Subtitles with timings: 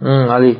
[0.00, 0.58] Али.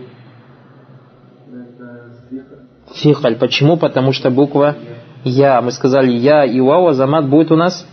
[2.95, 3.37] Фихаль.
[3.37, 3.76] Почему?
[3.76, 4.76] Потому что буква
[5.25, 5.60] Я.
[5.60, 7.86] Мы сказали Я и Вау, Азамат будет у нас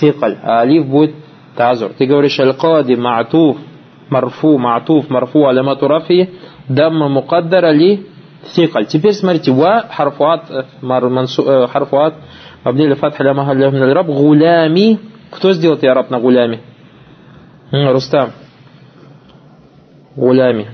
[0.00, 1.14] фикаль, а Алиф будет
[1.56, 1.92] тазур.
[1.96, 3.58] Ты говоришь Аль-Кади, Ма'туф,
[4.08, 6.30] Марфу, Ма'туф, Марфу, Алямату Рафи,
[6.68, 8.08] Дамма Мукаддара ли
[8.54, 8.86] фикаль.
[8.86, 10.46] Теперь смотрите, Ва, Харфуат,
[10.82, 12.14] Харфуат,
[12.64, 14.98] Абдиль Фатха Ля Махалля Раб, Гулями.
[15.30, 16.60] Кто сделал я раб на гулями?
[17.70, 18.30] Рустам.
[20.20, 20.68] Гулями.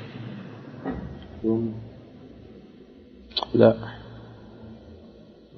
[3.54, 3.76] Да.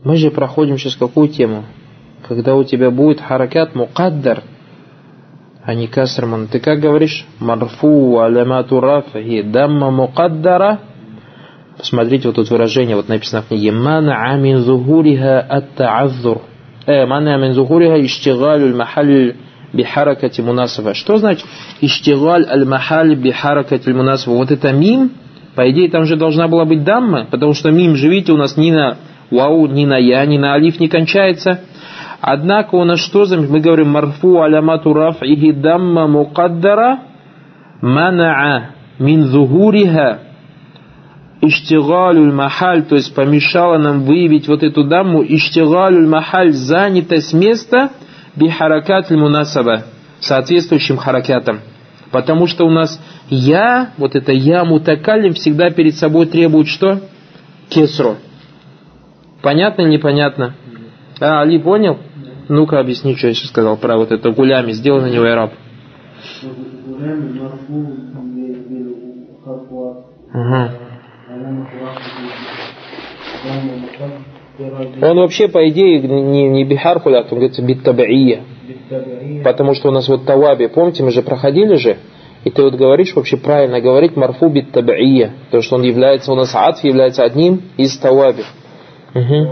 [0.04, 1.64] Мы же проходим сейчас какую тему?
[2.28, 4.42] Когда у тебя будет харакат мукаддар,
[5.64, 6.48] а не касрман.
[6.48, 7.26] Ты как говоришь?
[7.40, 10.80] Марфу алямату рафахи дамма мукаддара.
[11.78, 13.72] Посмотрите вот тут выражение, вот написано в книге.
[13.72, 16.42] Мана амин зухуриха ат-та'аззур.
[16.84, 19.36] Э, мана амин зухуриха иштигалю аль-махаль
[19.72, 20.94] бихаракати мунасаба.
[20.94, 21.46] Что значит
[21.80, 24.34] иштигаль аль-махаль бихаракати мунасаба?
[24.34, 25.12] Вот это мим,
[25.54, 28.56] по идее, там же должна была быть дамма, потому что мим же, видите, у нас
[28.56, 28.96] ни на
[29.30, 31.60] вау, ни на я, ни на алиф не кончается.
[32.20, 33.36] Однако у нас что за...
[33.36, 37.00] Мы говорим марфу алямату раф'ихи дамма мукаддара
[37.80, 40.20] мана'a мин зухуриха
[41.40, 47.90] иштигалюль махаль, то есть помешало нам выявить вот эту дамму, иштигалюль махаль, занятость места
[48.38, 49.84] бихаракат мунасаба,
[50.20, 51.60] соответствующим харакатом.
[52.10, 57.00] Потому что у нас я, вот это я мутакалим, всегда перед собой требует что?
[57.68, 58.16] Кесру.
[59.42, 60.54] Понятно непонятно?
[61.20, 61.98] А, Али понял?
[62.48, 64.72] Ну-ка объясни, что я сейчас сказал про вот это гулями.
[64.72, 65.52] Сделай на него араб.
[70.32, 70.72] Ага.
[74.58, 78.42] Он вообще, по идее, не, не бихархуля, он говорится биттабаия.
[79.44, 81.98] Потому что у нас вот таваби, помните, мы же проходили же,
[82.44, 86.34] и ты вот говоришь, вообще правильно говорить марфу бит табия, потому что он является, у
[86.34, 88.44] нас атф является одним из таваби.
[89.14, 89.48] Угу.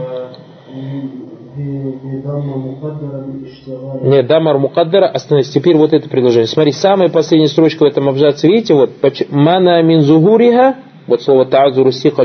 [4.02, 5.50] Нет, дамар мукаддара, остановись.
[5.50, 6.46] Теперь вот это предложение.
[6.46, 8.90] Смотри, самая последняя строчка в этом абзаце, видите, вот,
[9.30, 12.22] мана мин зугуриха, вот слово та'азуру сика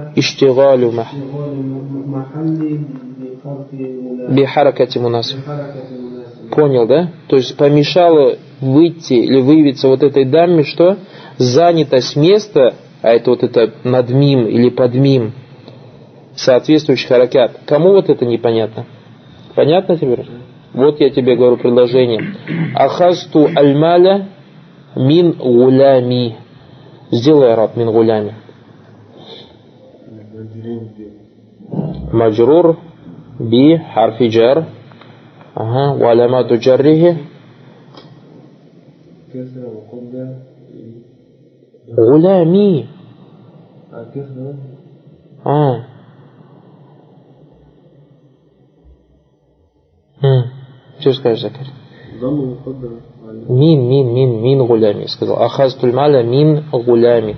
[0.00, 0.92] любери, иштигалю
[4.30, 5.38] бихаракати мунасиб.
[6.50, 7.10] Понял, да?
[7.28, 10.96] То есть помешало выйти или выявиться вот этой даме, что
[11.38, 15.32] занятость места, а это вот это надмим или подмим,
[16.34, 17.60] соответствующий харакят.
[17.66, 18.86] Кому вот это непонятно?
[19.54, 20.26] Понятно теперь?
[20.72, 22.34] Вот я тебе говорю предложение.
[22.74, 24.28] Ахасту альмаля
[24.96, 26.36] мин гулями.
[27.10, 28.34] Сделай араб мин гулями.
[32.11, 32.77] Маджрур
[33.39, 34.57] би харфи джар
[35.55, 37.17] Ага, وعلامات جره
[41.99, 42.87] غلامي
[45.45, 45.85] اه
[50.99, 51.67] Что скажешь, Закарь?
[53.47, 55.05] Мин, мин, мин, мин гулями.
[55.05, 55.37] Сказал.
[55.43, 57.35] Ахаз тульмаля мин гулями.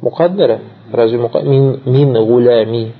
[0.00, 0.60] Мукаддара?
[0.92, 1.50] Разве мукаддара?
[1.50, 2.94] Мин, мин гулями.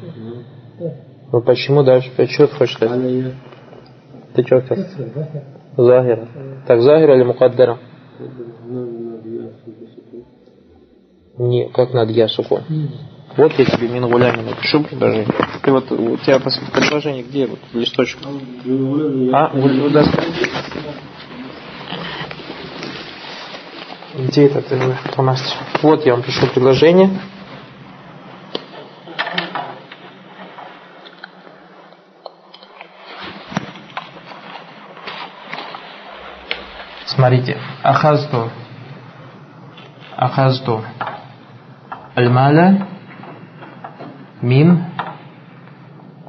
[1.32, 2.10] Ну почему дальше?
[2.26, 3.34] Что ты хочешь сказать?
[4.34, 4.84] Ты что хотел?
[5.76, 6.28] Захира.
[6.66, 7.78] Так Захира или Мукаддара?
[11.38, 12.60] Не, как над Ясуку?
[13.36, 15.28] Вот я тебе мин гулями напишу предложение.
[15.62, 16.40] Ты вот, у тебя
[16.72, 17.46] предложение где?
[17.46, 18.18] Вот листочек.
[19.32, 19.50] А,
[19.90, 20.22] доска.
[24.18, 24.76] Где это ты
[25.12, 25.56] фломастер?
[25.80, 27.08] Вот я вам пишу предложение.
[37.06, 38.50] Смотрите, ахазту,
[40.16, 40.84] ахазту
[42.16, 42.88] аль-маля
[44.42, 44.84] мин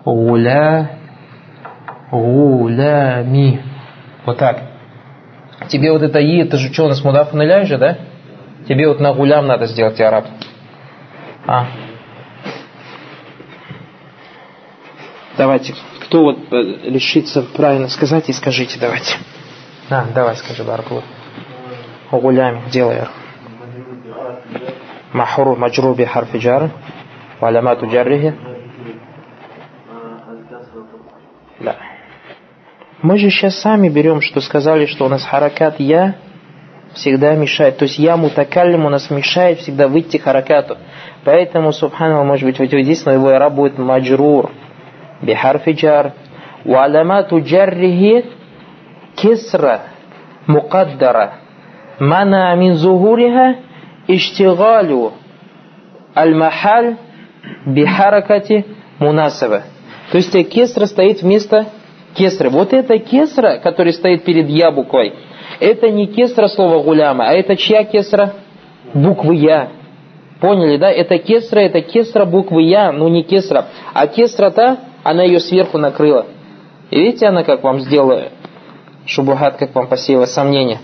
[0.06, 1.00] гуля
[2.12, 3.64] гулями.
[4.28, 4.69] Вот так.
[5.68, 7.98] Тебе вот это и, это же что, у нас мудаф же, да?
[8.68, 10.26] Тебе вот на гулям надо сделать араб.
[11.46, 11.68] А.
[15.38, 19.16] Давайте, кто вот э, решится правильно сказать и скажите, давайте.
[19.90, 21.04] А, давай скажи, Баракулу.
[22.12, 23.04] Гулями, делай.
[25.14, 26.70] Махру маджру би харфи джар.
[27.40, 28.36] Валямату джаррихи.
[31.60, 31.76] Да.
[33.02, 36.16] Мы же сейчас сами берем, что сказали, что у нас харакат я
[36.94, 37.78] всегда мешает.
[37.78, 40.78] То есть я мутакаллим у нас мешает всегда выйти харакату.
[41.24, 44.52] Поэтому, субханаллах, может быть, вот здесь, но его араб будет маджрур.
[45.22, 46.14] Бихарфи джар.
[46.66, 48.26] Валямату джаррихи
[49.16, 49.82] кесра
[50.46, 51.36] мукаддара.
[52.00, 53.60] Мана мин зухуриха
[54.08, 55.14] иштигалю
[56.14, 56.98] аль-махаль
[57.66, 58.66] бихаракати
[59.00, 59.64] мунасаба.
[60.12, 61.68] То есть кесра стоит вместо
[62.16, 62.50] кесры.
[62.50, 65.14] Вот эта кесра, которая стоит перед я буквой,
[65.60, 68.34] это не кесра слова гуляма, а это чья кесра?
[68.94, 69.70] Буквы я.
[70.40, 70.90] Поняли, да?
[70.90, 73.66] Это кесра, это кесра буквы я, но не кесра.
[73.94, 76.28] А кесра-то, она ее сверху накрыла.
[76.92, 78.30] И видите, она как вам сделала,
[79.06, 80.80] шубухат, как вам посеяла сомнения,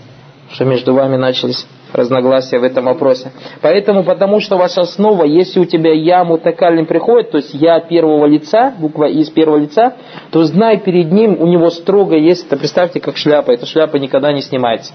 [0.52, 3.32] что между вами начались разногласия в этом вопросе.
[3.62, 8.26] Поэтому, потому что ваша основа, если у тебя я мутакалим приходит, то есть я первого
[8.26, 9.96] лица, буква из первого лица,
[10.30, 14.32] то знай перед ним, у него строго есть, это представьте, как шляпа, эта шляпа никогда
[14.32, 14.92] не снимается.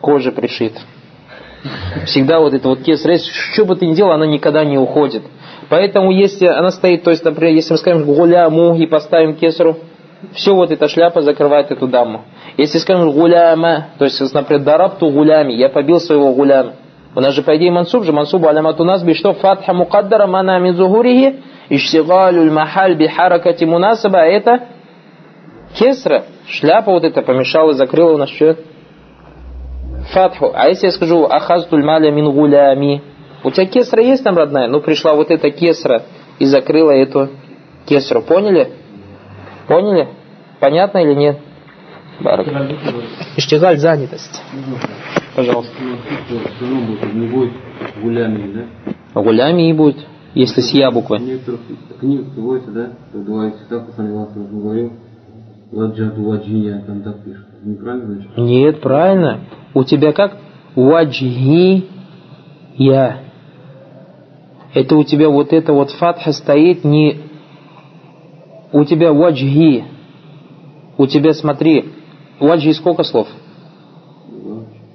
[0.00, 0.80] Кожа пришита.
[2.06, 5.22] Всегда вот это вот кесарь, что бы ты ни делал, она никогда не уходит.
[5.68, 9.76] Поэтому если она стоит, то есть, например, если мы скажем гуляму и поставим кесару,
[10.32, 12.24] все вот эта шляпа закрывает эту даму.
[12.56, 16.72] Если скажем гуляма, то есть, например, дарабту гулями, я побил своего гуляма.
[17.14, 20.74] У нас же, по идее, мансуб же, мансуб алямату насби, что фатха мукаддара мана мин
[20.74, 24.68] зухурихи, иштигалю махаль бихаракати мунасаба, а это
[25.74, 28.56] кесра, шляпа вот эта помешала, закрыла у нас что?
[30.12, 30.52] Фатху.
[30.54, 33.02] А если я скажу ахазтуль маля мин гулями,
[33.44, 34.68] у тебя кесра есть там, родная?
[34.68, 36.02] Ну, пришла вот эта кесра
[36.38, 37.30] и закрыла эту
[37.86, 38.22] кесру.
[38.22, 38.72] Поняли?
[39.66, 40.08] Поняли?
[40.60, 41.38] Понятно или нет?
[42.20, 42.46] Барак.
[43.36, 44.42] Иштигаль занятость.
[45.34, 45.72] Пожалуйста.
[49.14, 49.96] Гулями, и будет,
[50.34, 51.18] если с я буквы.
[51.18, 51.60] В некоторых
[52.00, 54.92] книгах приводится, да, что два цитаты Саниласа говорил,
[55.72, 57.46] Ладжаду ваджия, там так пишут.
[57.64, 58.38] Неправильно значит?
[58.38, 59.40] Нет, правильно.
[59.74, 60.38] У тебя как?
[60.76, 61.84] Ваджи
[62.76, 63.20] я.
[64.74, 67.18] Это у тебя вот это вот фатха стоит не
[68.72, 69.84] у тебя ваджхи,
[70.98, 71.92] у тебя, смотри,
[72.40, 73.28] ваджхи сколько слов?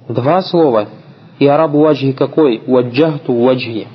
[0.08, 0.88] Два слова.
[1.38, 2.62] И араб ваджхи какой?
[2.66, 3.88] Ваджахту ваджхи.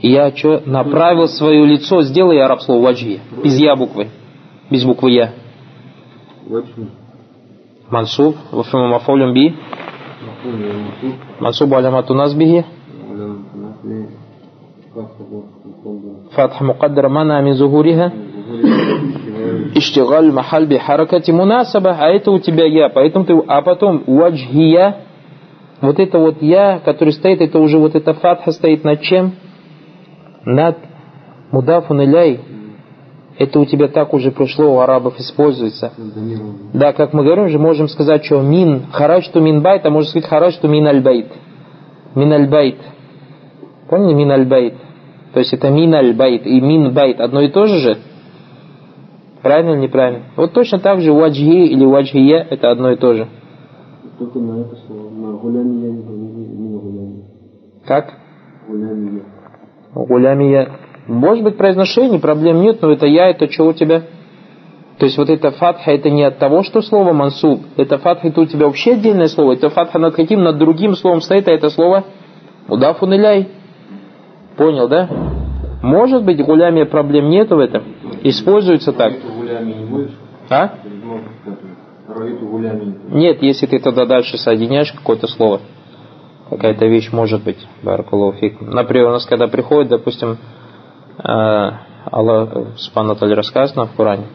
[0.00, 3.20] Я что, направил свое лицо, сделай араб слово ваджхи.
[3.42, 4.08] Без я буквы.
[4.70, 5.32] Без буквы я.
[7.90, 8.36] Мансуб.
[8.50, 9.54] Вафима мафолюм би.
[11.40, 12.64] Мансуб алямату насбихи.
[16.32, 18.12] Фатх мукаддара мана амин зухуриха.
[19.84, 23.34] Иштигаль махаль би харакати мунасаба, а это у тебя я, поэтому ты...
[23.46, 24.96] А потом ваджхия,
[25.80, 29.34] вот это вот я, который стоит, это уже вот эта фатха стоит над чем?
[30.44, 30.78] Над
[31.50, 32.40] мудафун иляй.
[33.36, 35.92] Это у тебя так уже прошло у арабов используется.
[36.72, 40.28] Да, как мы говорим же, можем сказать, что мин, харашту мин байт, а можно сказать
[40.28, 41.26] харашту мин аль байт.
[42.14, 42.78] Мин аль байт.
[43.90, 44.74] Поняли, мин аль байт?
[45.32, 47.98] То есть это мин аль байт и мин байт одно и то же же?
[49.44, 50.24] Правильно или неправильно?
[50.36, 53.28] Вот точно так же ваджхи или ваджхия это одно и то же.
[54.18, 55.10] Только на это слово.
[55.10, 57.24] На гулями я не гулями.
[57.84, 58.14] Как?
[58.66, 60.02] Гулями я.
[60.02, 60.70] Гулямия.
[61.06, 64.04] Может быть произношение, проблем нет, но это я, это что у тебя?
[64.98, 67.60] То есть вот это фатха, это не от того, что слово мансуб.
[67.76, 69.52] Это фатха, это у тебя вообще отдельное слово.
[69.52, 72.04] Это фатха над каким, над другим словом стоит, а это слово
[72.66, 73.48] удафун иляй.
[74.56, 75.06] Понял, да?
[75.82, 77.82] Может быть, гулямия проблем нету в этом
[78.24, 79.12] используется так.
[80.50, 80.74] А?
[83.10, 85.60] Нет, если ты тогда дальше соединяешь какое-то слово,
[86.50, 88.60] какая-то вещь может быть, баракулуфик.
[88.60, 90.38] Например, у нас когда приходит, допустим,
[91.18, 91.70] э,
[92.10, 94.26] Аллах Субханаталь рассказано в Коране.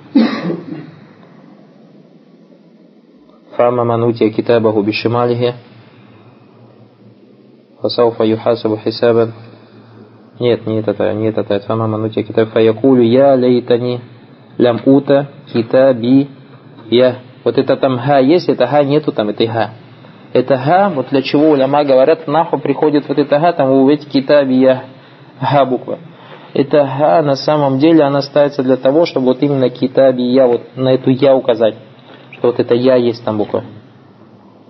[3.56, 5.54] Фама манутия китабаху бишималихи.
[7.82, 9.34] Фасауфа юхасабу хисабан
[10.40, 12.50] нет, нет это, нет это, это мама ну нутия китаб.
[12.50, 14.00] Фаякулю я лейтани
[14.58, 16.30] лям ута китаби
[16.90, 17.18] я.
[17.44, 18.20] Вот это там га.
[18.20, 19.72] есть, это га нету там, это га.
[20.32, 24.54] Это га вот для чего уляма говорят, наху приходит вот это га там увидеть китаби
[24.54, 24.84] я.
[25.42, 26.00] га буква.
[26.54, 30.62] Это га на самом деле она ставится для того, чтобы вот именно китаби я, вот
[30.78, 31.76] на эту я указать.
[32.32, 33.66] Что вот это я есть там буква.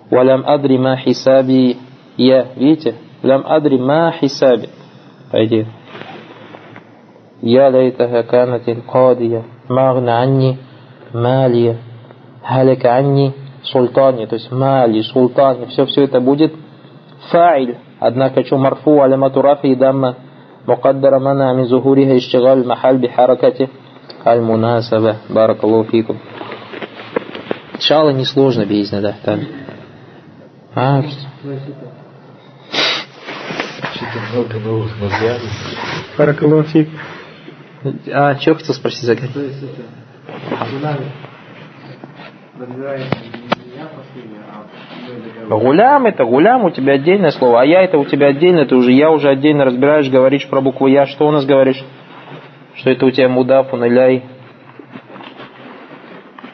[0.09, 1.77] Валям адрима хисаби
[2.17, 2.47] я.
[2.55, 2.95] Видите?
[3.21, 4.69] Лям адрима хисаби.
[5.28, 5.30] хисаби.
[5.30, 5.66] Пойди.
[7.42, 9.44] Я лейтаха канатин кадия.
[9.68, 10.58] Магна анни
[11.12, 11.76] малия.
[12.42, 13.32] Халика анни
[13.62, 14.26] султани.
[14.26, 15.66] То есть мали, султани.
[15.66, 16.54] Все, все это будет
[17.30, 17.76] фаиль.
[18.00, 20.16] Однако, что марфу алямату рафи и дамма
[20.68, 23.68] مقدر منع من ظهورها اشتغال المحل بحركة
[24.26, 26.16] المناسبة بارك الله فيكم
[27.74, 29.46] إن شاء الله несложно بإذن الله تعالى
[30.76, 31.02] а,
[34.09, 35.49] Видите, много новых названий.
[36.17, 36.89] Паракалуфик.
[38.11, 39.29] А, что хотел спросить, Загай?
[39.29, 41.07] То есть это динамик
[45.47, 48.91] Гулям это гулям, у тебя отдельное слово, а я это у тебя отдельно, ты уже
[48.91, 51.83] я уже отдельно разбираешь, говоришь про букву я, что у нас говоришь?
[52.75, 54.23] Что это у тебя мудаф, уналяй?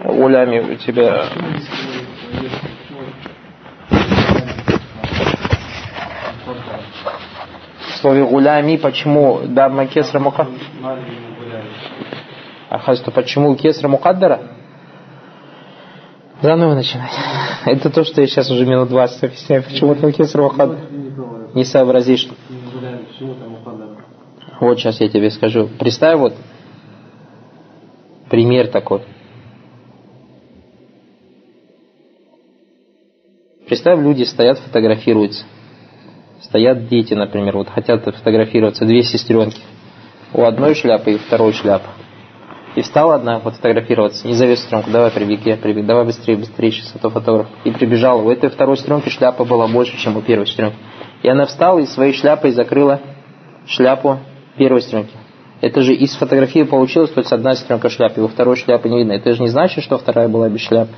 [0.04, 1.26] Улями у тебя
[8.06, 10.60] слове гулями, почему дамма кесра мукаддара?
[12.70, 14.42] А хазту почему кесра мукаддара?
[16.40, 17.14] Заново начинать.
[17.66, 20.82] Это то, что я сейчас уже минут 20 объясняю, почему там кесар мухаддара.
[21.56, 22.30] Не сообразишь.
[24.60, 25.68] Вот сейчас я тебе скажу.
[25.80, 26.36] Представь вот
[28.30, 29.02] пример такой.
[33.66, 35.44] Представь, люди стоят, фотографируются.
[36.56, 39.60] Стоят дети, например, вот хотят фотографироваться, две сестренки.
[40.32, 41.90] У одной шляпы и второй шляпа.
[42.76, 46.96] И встала одна фотографироваться, не зови сестренку, давай прибеги, я прибег, давай быстрее, быстрее, сейчас
[46.96, 47.48] это фотограф.
[47.66, 48.22] И прибежала.
[48.22, 50.78] У этой второй сестренки шляпа была больше, чем у первой сестренки.
[51.24, 53.02] И она встала и своей шляпой закрыла
[53.68, 54.20] шляпу
[54.58, 55.12] первой сестренки.
[55.60, 59.12] Это же из фотографии получилось, то есть одна сестренка шляпы, у второй шляпы не видно.
[59.12, 60.94] Это же не значит, что вторая была без шляпы.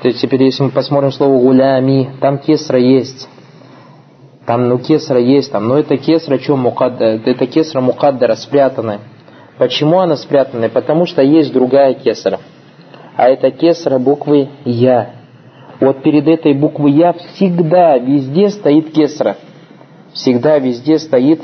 [0.00, 3.28] То есть теперь, если мы посмотрим слово гулями, там кесра есть.
[4.52, 9.00] Там, ну, кесра есть, там, но это кесра, что мукаддара, это кесра мукаддара, спрятанная.
[9.56, 10.68] Почему она спрятанная?
[10.68, 12.38] Потому что есть другая кесара.
[13.16, 15.12] А это кесара буквы Я.
[15.80, 19.38] Вот перед этой буквой Я всегда везде стоит кесра.
[20.12, 21.40] Всегда везде стоит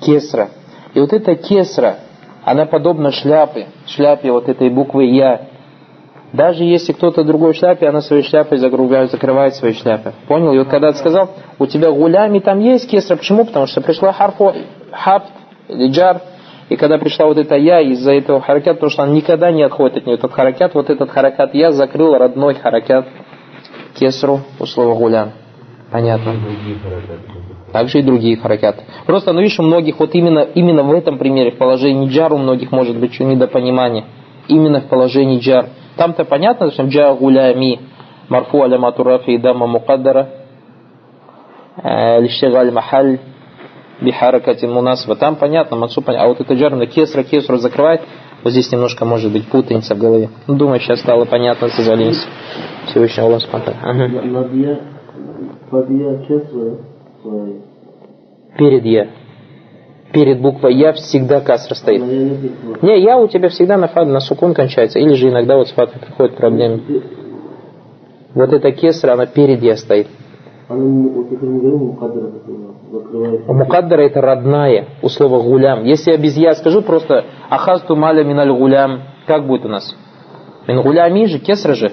[0.00, 0.50] кесра.
[0.94, 1.96] И вот эта кесра,
[2.44, 5.48] она подобна шляпе, шляпе вот этой буквы Я.
[6.32, 10.12] Даже если кто-то другой шляпе, она своей шляпой закрывает, закрывает свои шляпы.
[10.26, 10.52] Понял?
[10.52, 13.46] И вот когда ты сказал, у тебя гулями там есть кесра, почему?
[13.46, 14.52] Потому что пришла харфу,
[14.92, 15.24] хаб,
[15.70, 16.20] джар,
[16.68, 19.98] и когда пришла вот эта я из-за этого харакят, потому что она никогда не отходит
[19.98, 23.06] от нее, этот харакят, вот этот харакят я закрыл родной харакят
[23.98, 25.32] кесру у слова гулян.
[25.90, 26.34] Понятно.
[27.72, 28.82] Также и другие харакяты.
[29.06, 32.38] Просто, ну видишь, у многих вот именно, именно в этом примере, в положении джар, у
[32.38, 34.04] многих может быть что недопонимание.
[34.48, 35.70] Именно в положении джар.
[35.98, 37.80] Там-то понятно, что джа гулями,
[38.28, 40.28] марфу алямату рафи и дама мукаддара,
[41.82, 43.18] э, лиштигаль махаль,
[44.00, 45.16] бихаракати мунасба.
[45.16, 46.26] Там понятно, мансу понятно.
[46.26, 48.02] А вот это джар на кесра, кесру закрывает.
[48.44, 50.30] Вот здесь немножко может быть путаница в голове.
[50.46, 52.24] Ну, думаю, сейчас стало понятно, созволились.
[52.86, 53.74] Всевышний Аллах спонтан.
[53.82, 54.08] Ага.
[58.56, 59.08] Перед я.
[60.12, 62.02] Перед буквой я всегда касра стоит.
[62.82, 64.98] Не, я у тебя всегда на фад, на сукун кончается.
[64.98, 66.80] Или же иногда вот с фатой приходят проблемы.
[68.34, 70.06] Вот эта кесра, она перед я стоит.
[73.48, 75.84] Мукаддара это родная у слова гулям.
[75.84, 79.96] Если я без я скажу просто ахасту маля миналь гулям, как будет у нас?
[80.66, 81.92] Мин гулями же, кесра же.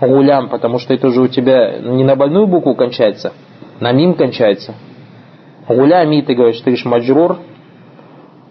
[0.00, 3.32] Гулям, потому что это же у тебя не на больную букву кончается,
[3.80, 4.74] на мим кончается.
[5.74, 7.38] Гулями ты говоришь, ты говоришь маджрур,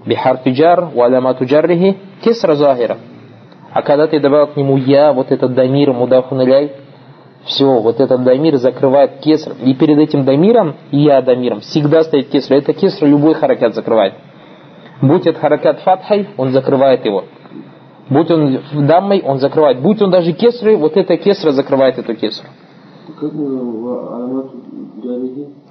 [0.05, 2.97] бихарфи джар, валямату джаррихи, кесра захира.
[3.73, 6.71] А когда ты добавил к нему я, вот этот дамир, мудафун иляй,
[7.43, 9.53] все, вот этот дамир закрывает кеср.
[9.63, 12.53] И перед этим дамиром, я дамиром, всегда стоит кеср.
[12.53, 14.13] Это кеср любой харакят закрывает.
[15.01, 17.25] Будь это харакят фатхай, он закрывает его.
[18.09, 19.81] Будь он даммой, он закрывает.
[19.81, 22.47] Будь он даже кесрой, вот эта кесра закрывает эту кесру.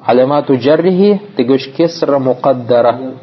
[0.05, 3.15] Алямату джаррихи, ты говоришь кесра мукаддара.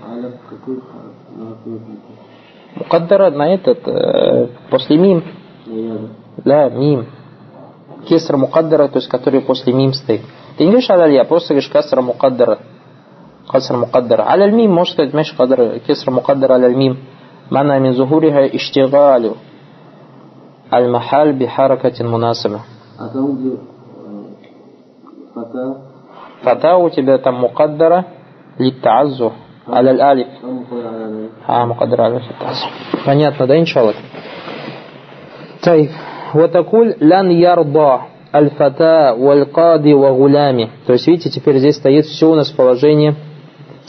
[2.75, 5.23] Мукаддара на этот, э, после мим.
[6.43, 7.07] Да, мим
[8.05, 10.21] кесра мукаддара, то есть который после мим стоит.
[10.57, 12.59] Ты не говоришь алялья, просто говоришь касра мукаддара.
[13.47, 14.23] Касра мукаддара.
[14.23, 16.99] Аляль мим, можешь сказать, меш кадр, кесра мукаддара аляль мим.
[17.49, 19.37] Мана мин зухуриха иштигалю.
[20.71, 22.61] Аль-махаль бихаракатин мунасаба.
[22.97, 23.57] А там где
[25.55, 25.77] фата?
[26.43, 28.05] Фата у тебя там мукаддара
[28.57, 29.33] литтаазу.
[29.67, 30.27] Аляль алиф.
[31.47, 32.23] А, мукаддара алиф.
[33.05, 33.95] Понятно, да, иншаллах?
[35.61, 35.91] Тайф.
[36.33, 38.01] Ватакуль лян ярда
[38.33, 43.15] аль-фата валь-кади ва То есть, видите, теперь здесь стоит все у нас в положении,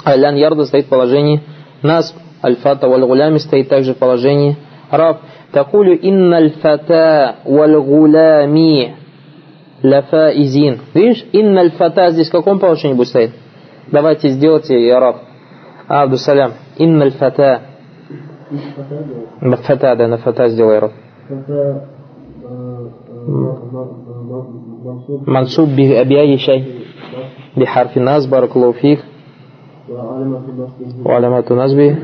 [0.04, 1.42] а лян ярда стоит в положении
[1.82, 4.56] нас, аль-фата валь-гулями стоит также в положении
[4.90, 5.20] раб.
[5.52, 9.05] Такулю инна аль-фата валь-гулями
[9.83, 10.79] лафаизин.
[10.93, 13.31] Видишь, инна аль-фата здесь в каком положении будет стоять?
[13.91, 15.17] Давайте сделайте, я раб.
[15.87, 16.51] А, Абдусалям.
[16.77, 17.61] Инна аль-фата.
[19.39, 20.91] Фата, да, на фата сделай, раб.
[25.27, 26.65] منصوب بأي شيء
[27.57, 28.99] بحرف الناس بارك الله فيك
[31.05, 31.97] وعلامات نصبه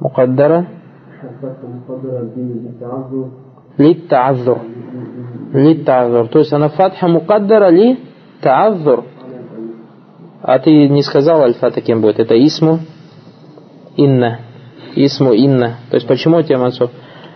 [0.00, 0.66] مقدرة
[1.22, 3.28] Лит та'аззур.
[3.77, 4.59] Лит та'аззур.
[6.29, 7.99] То есть она фатха мукаддара ли
[8.41, 9.05] та'аззур.
[10.41, 12.19] А ты не сказал альфа кем будет?
[12.19, 12.79] Это исму
[13.95, 14.39] инна.
[14.95, 15.77] Исму инна.
[15.89, 16.91] То есть почему тебе мансуб?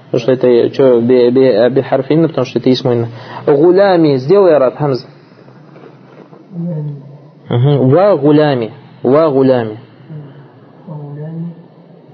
[0.06, 3.08] Потому что это что, би, би, би харф инна, потому что это исму инна.
[3.46, 5.08] Гулями, сделай араб хамза.
[7.50, 8.74] Ва гулями.
[9.04, 9.80] Ва гулями.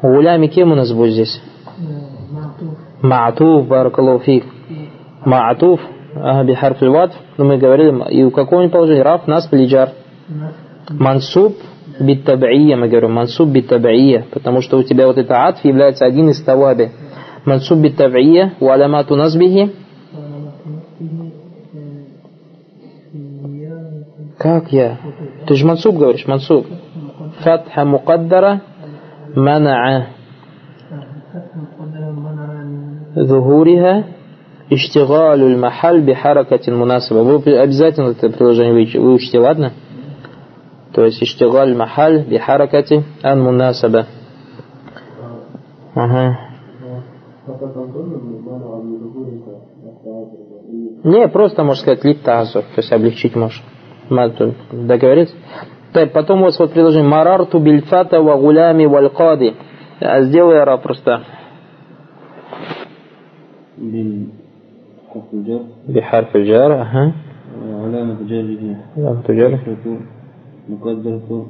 [0.01, 1.41] Гулями кем у нас будет здесь?
[3.01, 4.45] Ма'туф, баракаллаху фик.
[5.25, 5.79] Ма'туф,
[6.45, 9.03] бихарф но мы говорили, и у какого положения?
[9.03, 9.91] Раф, нас, плиджар.
[10.89, 11.57] Мансуб
[11.99, 16.41] биттаб'ия, мы говорим, мансуб биттаб'ия, потому что у тебя вот это атф является один из
[16.41, 16.91] таваби.
[17.45, 19.73] Мансуб биттаб'ия, у алямату назбихи.
[24.37, 24.97] Как я?
[25.45, 26.67] Ты же мансуб говоришь, мансуб.
[27.39, 28.61] Фатха мукаддара
[29.35, 30.16] мана'a.
[33.18, 34.04] ظهورها
[34.72, 37.22] اشتغال المحل بحركة مناسبة.
[37.22, 39.72] Вы обязательно это приложение выучите, ладно?
[40.94, 44.06] То есть иштигаль махаль бихаракати ан мунасаба.
[45.94, 46.38] Ага.
[51.04, 53.62] Не, просто можно сказать лит тазур, то есть облегчить можешь.
[54.70, 55.34] Договориться?
[55.92, 59.54] Так, потом у вас вот предложение Марарту бильфата ва гулями валь кади.
[60.00, 61.22] Сделай ара просто.
[65.88, 67.12] بحرف الجر أها
[67.68, 69.60] وعلامة جره علامة جره
[70.68, 71.46] مقدرة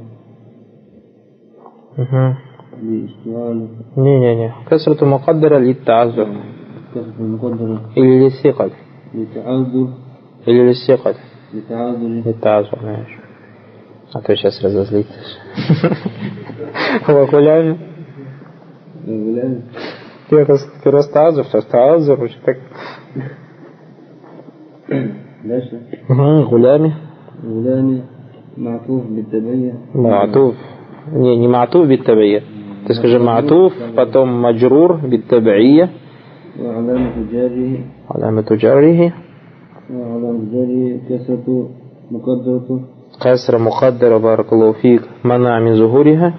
[1.98, 2.38] أها
[2.82, 6.28] لاشتغال не не не كسرة مقدرة للتعذر
[6.94, 8.70] كسرة مقدرة или للثقل
[9.14, 9.88] لتعذر
[10.46, 11.14] или للثقل
[11.54, 13.22] لتعذر للتعذر ماشي
[14.14, 15.38] а то сейчас разозлитесь
[17.08, 17.78] Вакулями
[19.06, 19.62] غلام
[20.30, 22.56] ты раз ты растазур сейчас тазур уже так
[25.44, 25.78] داشة
[26.08, 26.92] Ага, гулями
[27.44, 28.02] غلام
[28.58, 30.54] معطوف بالتبعية معطوف
[31.12, 32.42] не не معطوف بالتبعية
[32.86, 35.88] ты скажи معطوف потом مجرور بالتبعية
[36.60, 37.78] وعلامة جاره
[38.10, 39.12] علامة جره
[39.90, 41.68] وعلامة جاره كسرة
[42.10, 42.80] مقدرة
[43.24, 46.34] كسر مقدرة بارك الله فيك منع من ظهورها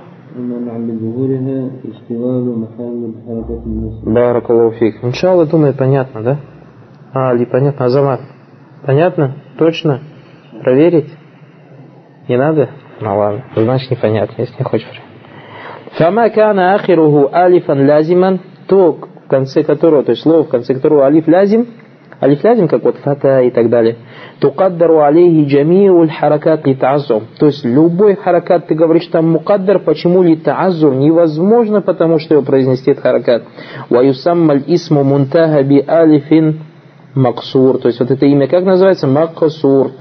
[4.05, 5.05] Баракалуфик.
[5.05, 6.39] Иншалла, думаю, понятно, да?
[7.13, 8.21] А, ли понятно, Азамат.
[8.85, 9.35] Понятно?
[9.59, 10.01] Точно?
[10.63, 11.13] Проверить?
[12.29, 12.71] Не надо?
[13.01, 15.03] Ну ладно, ну, значит непонятно, если не хочешь.
[15.93, 21.07] Фама кана ахируху алифан лязиман, то, в конце которого, то есть слово, в конце которого
[21.07, 21.67] алиф лязим,
[22.21, 23.97] алиф лазим, как вот фата и так далее,
[24.41, 30.37] тукаддару алейхи джамиуль харакат ли То есть любой харакат, ты говоришь там мукаддар, почему ли
[30.37, 30.95] таазур?
[30.95, 33.45] Невозможно, потому что его произнести этот харакат.
[33.91, 36.61] Ваюсаммаль исму мунтаха би алифин
[37.15, 37.79] максур.
[37.79, 39.07] То есть вот это имя как называется?
[39.07, 39.93] Максур.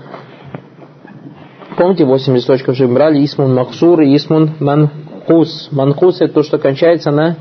[1.77, 5.69] Помните, 8 листочков же брали Исмун Максур и Исмун Манкус.
[5.71, 7.36] Манкус это то, что кончается на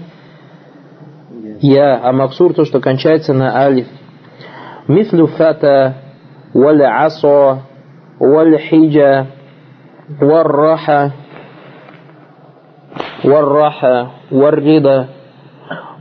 [1.63, 3.87] Я, а Максур то, что кончается на Алиф.
[4.88, 5.96] Мислю фата,
[6.54, 7.62] валь асо,
[8.20, 9.28] валь хиджа,
[10.22, 11.12] والراحة
[13.26, 15.06] والراحة والرضا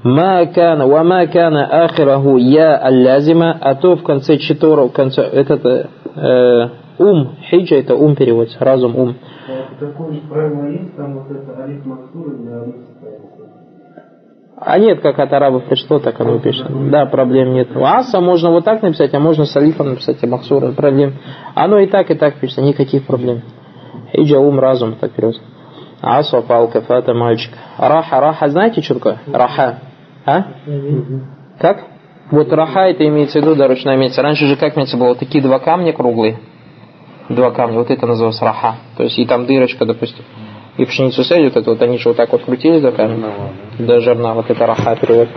[0.05, 5.65] ما كان وما كان آخره يا اللازمة а то в конце которого в конце этот
[5.65, 9.15] э, ум хиджа это ум переводится разум ум
[9.79, 12.75] Такое правило есть, там вот это алиф Максур или алиф
[14.58, 16.68] а нет, как от арабов пришло, так оно пишет.
[16.90, 17.76] Да, проблем нет.
[17.76, 21.16] Аса можно вот так написать, а можно с алифом написать, а Махсура, проблем.
[21.56, 23.42] Оно и так, и так пишется, никаких проблем.
[24.14, 25.44] Хиджа, ум, разум, так переводится.
[26.02, 27.52] Аса, палка, фата, мальчик.
[27.78, 29.20] Раха, раха, знаете, что такое?
[29.28, 29.80] Раха.
[30.26, 30.46] А?
[31.60, 31.84] Как?
[32.32, 34.22] Вот раха это имеется в виду, да, ручная имеется.
[34.22, 35.10] Раньше же как имеется было?
[35.10, 36.40] Вот такие два камня круглые.
[37.28, 37.78] Два камня.
[37.80, 38.76] Вот это называлось раха.
[38.98, 40.24] То есть и там дырочка, допустим
[40.78, 43.12] и пшеницу садят, это вот они же вот так вот крутили закат.
[43.80, 45.30] до жерна, вот это раха перевод.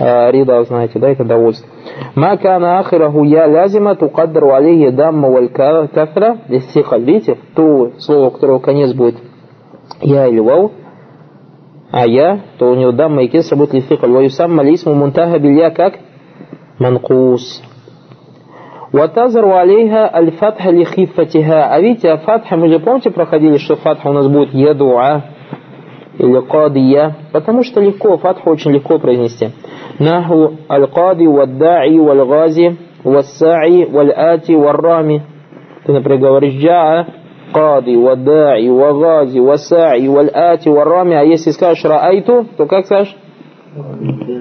[0.00, 1.68] Э, рида, знаете, да, это довольство.
[2.14, 6.38] Ма кана ахираху я лязима тукаддару алейхи дамма валь кафра.
[6.48, 9.16] Видите, то слово, у которого конец будет
[10.00, 10.72] я или вау,
[11.90, 14.10] а я, то у него дамма и кесра будет лификаль.
[14.10, 15.94] Ваюсам малисму мунтаха билья как?
[16.78, 17.62] Манкус.
[18.92, 21.64] Ватазару алейха аль-фатха ли хиффатиха.
[21.64, 25.22] А видите, фатха, мы же помните проходили, что фатха у нас будет ядуа
[26.18, 29.48] или кадия, потому что легко, фатху очень легко произнести.
[29.98, 35.22] Наху аль-кади ваддаи валь-гази вассаи валь-ати валь-рами.
[35.86, 37.06] Ты, например, говоришь джаа
[37.54, 43.16] кади ваддаи вагази вассаи валь-ати валь-рами, а если скажешь раайту, то как скажешь?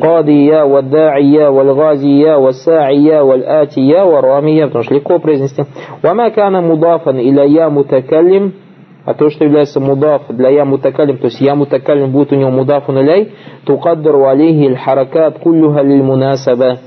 [0.00, 5.64] قاضية والداعية والغازية والساعية والآتية والرامية потому что легко произнести
[6.04, 8.52] وما كان مضافا إلى я متكلم
[9.06, 12.50] а то, что является мудаф для я мутакалим, то есть я мутакалим будет у него
[12.50, 16.78] мудафун иляй, тукаддару алейхи الحركات كلها للمناسبة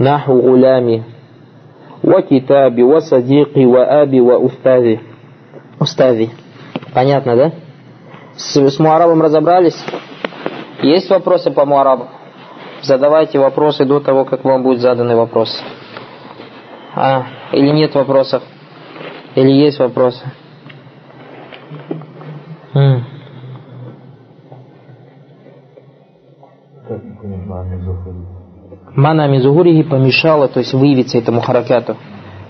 [0.00, 1.02] نحو غلامي
[2.04, 4.98] وكتابي وصديقي وأبي وأستاذي
[5.82, 6.28] أستاذي
[6.94, 7.52] Понятно, да?
[8.36, 9.76] С, с Муарабом разобрались?
[10.81, 12.07] Есть вопросы по Муарабу?
[12.81, 15.49] Задавайте вопросы до того, как вам будет заданы вопрос.
[16.95, 18.41] А, или нет вопросов?
[19.35, 20.25] Или есть вопросы?
[28.95, 31.95] Мана мизугурихи помешала, то есть выявиться этому харакату.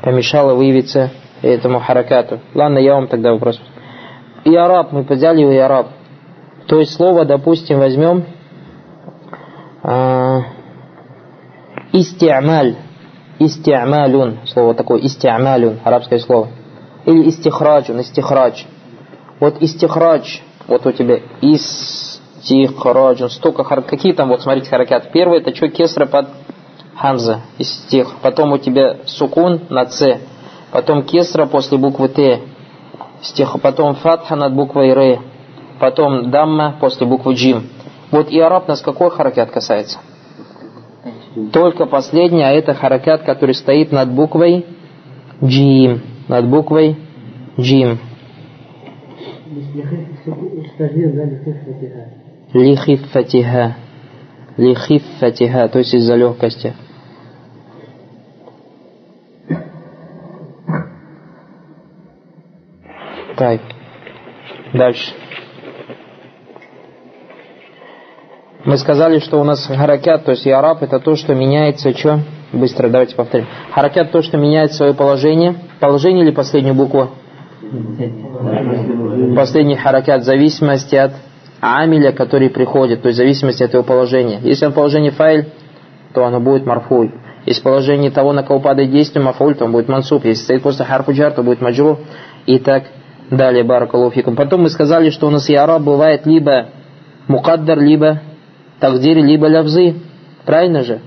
[0.02, 2.40] Помешала выявиться этому харакату.
[2.56, 3.62] Ладно, я вам тогда вопрос.
[4.46, 5.88] И араб, мы взяли и араб.
[6.72, 8.24] То есть слово, допустим, возьмем
[9.84, 10.44] а,
[11.92, 12.78] истиамаль.
[13.40, 14.40] Истиамалюн.
[14.46, 16.48] Слово такое истиамалюн, арабское слово.
[17.06, 18.64] Или истихраджун, истихрадж.
[19.42, 23.82] Вот истихрадж, вот у тебя истихраджун, столько хар...
[23.82, 25.12] Какие там, вот смотрите, харакат.
[25.12, 26.30] Первый это что, кесра под
[26.96, 28.16] хамза, истих.
[28.22, 30.22] Потом у тебя сукун на ц.
[30.72, 32.40] Потом кесра после буквы т.
[33.24, 33.60] Стих.
[33.62, 35.31] Потом фатха над буквой р.
[35.82, 37.64] Потом дамма после буквы джим.
[38.12, 39.98] Вот и араб нас какой харакат касается?
[41.52, 44.68] Только последний, а это харакат, который стоит над буквой
[45.44, 46.04] джим.
[46.28, 46.98] Над буквой
[47.60, 47.98] джим.
[52.54, 53.76] Лихифатиха.
[54.58, 56.76] Лихифатиха, то есть из-за легкости.
[63.36, 63.62] Так.
[64.74, 65.16] Дальше.
[68.64, 72.20] Мы сказали, что у нас харакят, то есть и араб, это то, что меняется, что?
[72.54, 73.48] Быстро, давайте повторим.
[73.72, 75.56] Харакят то, что меняет свое положение.
[75.80, 77.10] Положение или последнюю букву?
[79.36, 81.14] Последний харакят в зависимости от
[81.60, 84.40] амиля, который приходит, то есть в зависимости от его положения.
[84.44, 85.46] Если он положение файл,
[86.14, 87.14] то оно будет марфуй.
[87.46, 90.26] Если положение того, на кого падает действие, мафуль, то он будет мансуб.
[90.26, 92.00] Если стоит после харфуджар, то будет маджру.
[92.46, 92.84] И так
[93.32, 94.36] далее, баракалуфикум.
[94.36, 96.68] Потом мы сказали, что у нас араб бывает либо
[97.28, 98.22] мукаддар, либо
[98.82, 99.96] тагдир, либо лявзы.
[100.46, 101.00] Правильно же?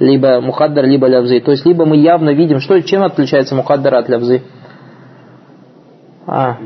[0.00, 1.40] Либо мухаддар, либо лявзы.
[1.40, 4.42] То есть, либо мы явно видим, что, чем отличается мухаддар от лявзы.
[6.26, 6.56] А.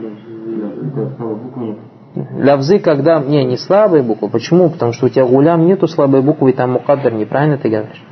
[2.38, 3.21] Лявзы, когда...
[3.21, 4.31] Не, не слабые буквы.
[4.31, 4.71] Почему?
[4.71, 7.12] Потому что у тебя гулям нету слабой буквы, и там мукаддар.
[7.12, 8.03] Неправильно ты говоришь?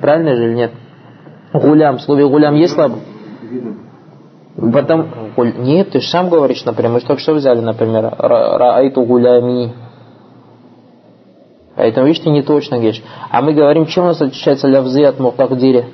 [0.00, 0.72] Правильно же или нет?
[1.52, 1.98] Гулям.
[1.98, 3.00] В слове гулям есть слабый?
[4.72, 5.06] Потом...
[5.36, 6.92] Нет, ты же сам говоришь, например.
[6.92, 9.72] Мы только что взяли, например, раайту гулями.
[11.76, 13.02] Поэтому, видишь, ты не точно говоришь.
[13.30, 15.86] А мы говорим, чем у нас отличается лявзы от мутахдири?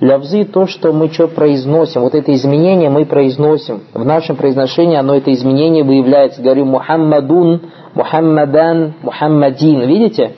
[0.00, 2.02] Лявзы то, что мы что произносим.
[2.02, 3.82] Вот это изменение мы произносим.
[3.94, 6.42] В нашем произношении оно это изменение выявляется.
[6.42, 7.62] Говорим Мухаммадун,
[7.94, 9.82] Мухаммадан, Мухаммадин.
[9.86, 10.32] Видите?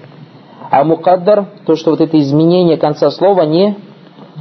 [0.71, 3.77] А мукаддар, то, что вот это изменение конца слова не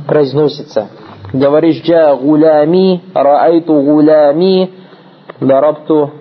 [0.08, 0.90] произносится.
[1.34, 4.72] Говоришь джа гулями, раайту гулями,
[5.40, 6.12] дарабту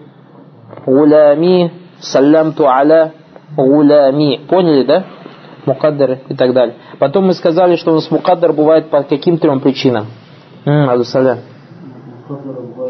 [0.87, 3.13] гулями, салямту аля
[3.57, 4.41] гулями.
[4.49, 5.05] Поняли, да?
[5.67, 6.77] Мукаддар и так далее.
[6.99, 10.07] Потом мы сказали, что у нас мукаддар бывает по каким трем причинам?
[10.65, 11.39] Адусаля.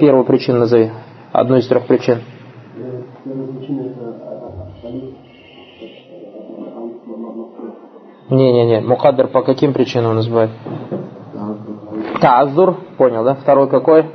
[0.00, 0.90] Первую причину назови.
[1.33, 2.20] Одну из трех причин.
[8.31, 10.50] Не-не-не, мукаддар по каким причинам у нас бывает?
[12.20, 13.35] Таазур, понял, да?
[13.35, 14.07] Второй какой?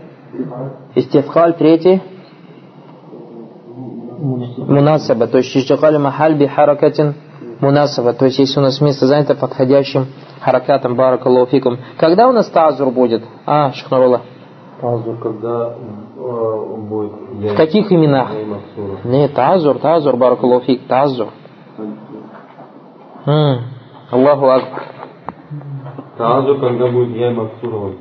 [0.96, 2.02] Истифхаль, третий?
[4.20, 7.16] Мунасаба, то есть иштихали махаль би харакатин
[7.62, 10.08] мунасаба, то есть если у нас место занято подходящим
[10.42, 11.78] харакатом баракалуфикум.
[11.98, 13.24] Когда у нас тазур будет?
[13.46, 14.22] А, Шахнарула.
[14.82, 17.12] Тазур, когда э, будет...
[17.52, 18.30] В каких именах?
[19.04, 21.28] Не, тазур, тазур, баракалуфик, тазур.
[23.26, 24.84] Аллаху Акбар.
[26.18, 27.94] Тазур, когда будет я максура.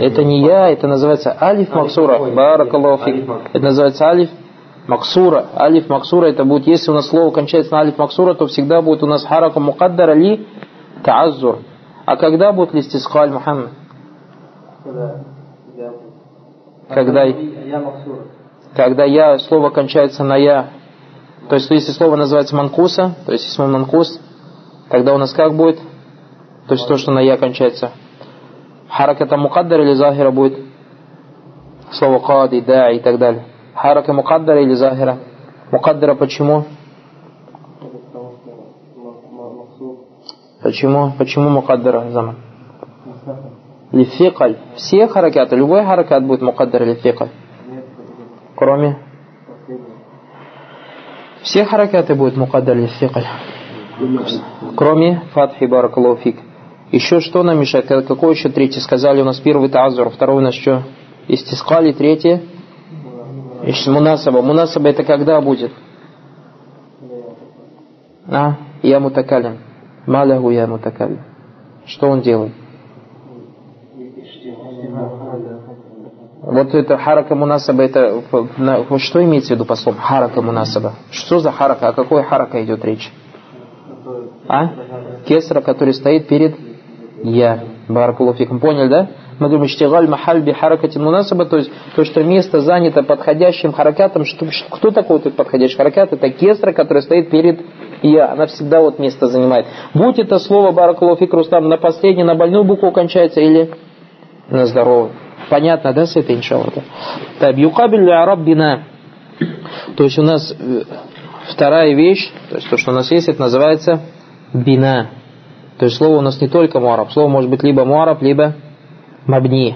[0.00, 2.18] Это не я, это называется алиф максура.
[2.18, 3.28] Баракалуфик.
[3.52, 4.30] Это называется алиф
[4.86, 5.46] Максура.
[5.56, 9.02] Алиф Максура это будет, если у нас слово кончается на алиф Максура, то всегда будет
[9.02, 10.46] у нас харака мукаддара ли
[11.04, 11.60] таазур.
[12.04, 13.70] А когда будет листисхаль Мухаммад?
[16.88, 17.32] Когда
[18.74, 20.70] когда я, слово кончается на я.
[21.48, 24.18] То есть, если слово называется манкуса, то есть, если манкус,
[24.88, 25.78] тогда у нас как будет?
[26.68, 27.90] То есть, то, что на я кончается.
[28.88, 30.58] Хараката мукаддар или захира будет?
[31.90, 33.44] Слово кади, да и так далее.
[33.74, 35.18] Харака мукаддара или захира?
[35.70, 36.64] Мукаддара почему?
[40.62, 41.12] Почему?
[41.18, 42.36] Почему мукаддара заман?
[43.90, 44.56] Лификаль.
[44.76, 47.28] Все харакаты, любой харакат будет мукаддар лификаль.
[48.56, 48.98] Кроме?
[51.42, 53.26] Все харакаты будут мукаддар лификаль.
[54.76, 56.38] Кроме фатхи баракалуфик.
[56.90, 57.86] Еще что нам мешает?
[57.86, 58.80] Какое еще третье?
[58.80, 60.82] Сказали у нас первый тазур, второй у нас что?
[61.28, 62.42] Истискали, третье?
[63.86, 64.42] Мунасаба.
[64.42, 65.72] Мунасаба это когда будет?
[68.28, 68.56] А?
[68.82, 69.58] Я мутакалим.
[70.06, 71.20] Малягу я мутакалим.
[71.86, 72.52] Что он делает?
[76.42, 78.20] Вот это харака мунасаба, это
[78.98, 80.94] что имеется в виду по словам харака мунасаба?
[81.10, 81.88] Что за харака?
[81.88, 83.12] О какой харака идет речь?
[84.48, 84.72] А?
[85.24, 86.56] Кесра, который стоит перед
[87.22, 87.64] я.
[87.88, 88.58] Баракулуфиком.
[88.58, 89.10] Поняли, да?
[89.38, 94.24] Мы говорим, штигаль махаль би харакати мунасаба, то есть то, что место занято подходящим харакатом.
[94.24, 96.12] Что, кто такой вот этот подходящий харакат?
[96.12, 97.60] Это кесра, который стоит перед
[98.02, 98.32] я.
[98.32, 99.66] Она всегда вот место занимает.
[99.94, 103.70] Будь это слово баракулуфик рустам на последнюю, на больную букву кончается или
[104.48, 105.12] на здоровую.
[105.50, 106.74] Понятно, да, с этой иншаллах?
[107.38, 108.84] Так, юкабиль араббина.
[109.96, 110.82] То есть у нас э,
[111.48, 114.00] вторая вещь, то есть то, что у нас есть, это называется
[114.52, 115.10] бина.
[115.78, 117.10] То есть слово у нас не только муараб.
[117.10, 118.54] Слово может быть либо муараб, либо
[119.27, 119.75] мабни.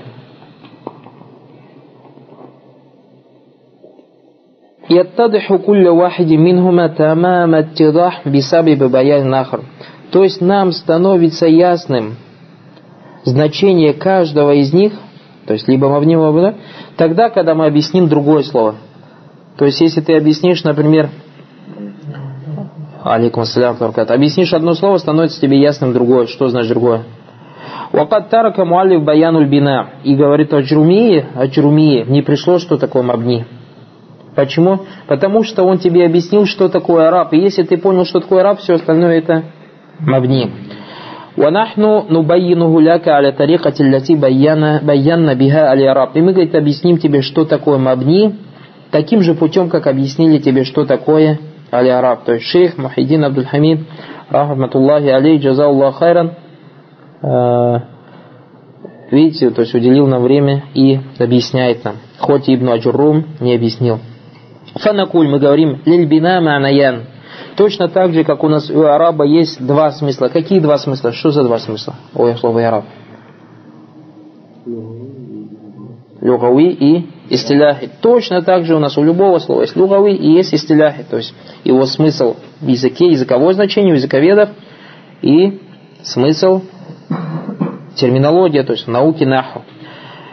[4.91, 9.60] يتضح كل واحد منهما تمام اتضاح بسبب بيان آخر.
[10.12, 12.17] То есть нам становится ясным
[13.24, 14.93] значение каждого из них,
[15.45, 16.56] то есть либо мавни, либо
[16.97, 18.76] тогда, когда мы объясним другое слово.
[19.58, 21.10] То есть если ты объяснишь, например,
[23.04, 23.78] Алейкум ассалям,
[24.12, 26.28] объяснишь одно слово, становится тебе ясным другое.
[26.28, 27.04] Что значит другое?
[27.95, 29.89] Вакат тарака муалиф баянуль бина.
[30.04, 32.06] И говорит о джрумии, о джрумии.
[32.08, 33.45] Не пришло, что такое мабни.
[34.36, 34.82] Почему?
[35.08, 37.34] Потому что он тебе объяснил, что такое араб.
[37.34, 39.43] И если ты понял, что такое араб, все остальное это
[40.00, 40.52] мабни.
[41.38, 46.10] ونحن نبينه لك على طريقة التي بينا, بينا بها الإعراب.
[46.15, 48.36] И мы, говорит, объясним тебе, что такое мабни,
[48.91, 51.39] таким же путем, как объяснили тебе, что такое
[51.71, 52.26] аль-араб.
[52.26, 53.80] То есть шейх Мухиддин Абдул-Хамид,
[54.30, 56.32] рахматуллахи алей, джазаллаху хайран, э,
[59.11, 61.96] видите, то есть уделил нам время и объясняет нам.
[62.18, 64.00] Хоть Ибн Аджуррум не объяснил.
[64.75, 67.05] فنقول, мы говорим, للبناء معنيان.
[67.57, 70.29] Точно так же, как у нас у араба есть два смысла.
[70.29, 71.12] Какие два смысла?
[71.12, 71.94] Что за два смысла?
[72.14, 72.85] Ой, слово араб.
[76.20, 77.90] Люгави и истиляхи.
[78.02, 81.05] Точно так же у нас у любого слова есть люгави и есть истиляхи.
[81.09, 84.50] То есть его смысл в языке, языковое значение у языковедов
[85.22, 85.61] и
[86.02, 86.62] смысл
[87.97, 89.62] терминология, то есть в науке наху.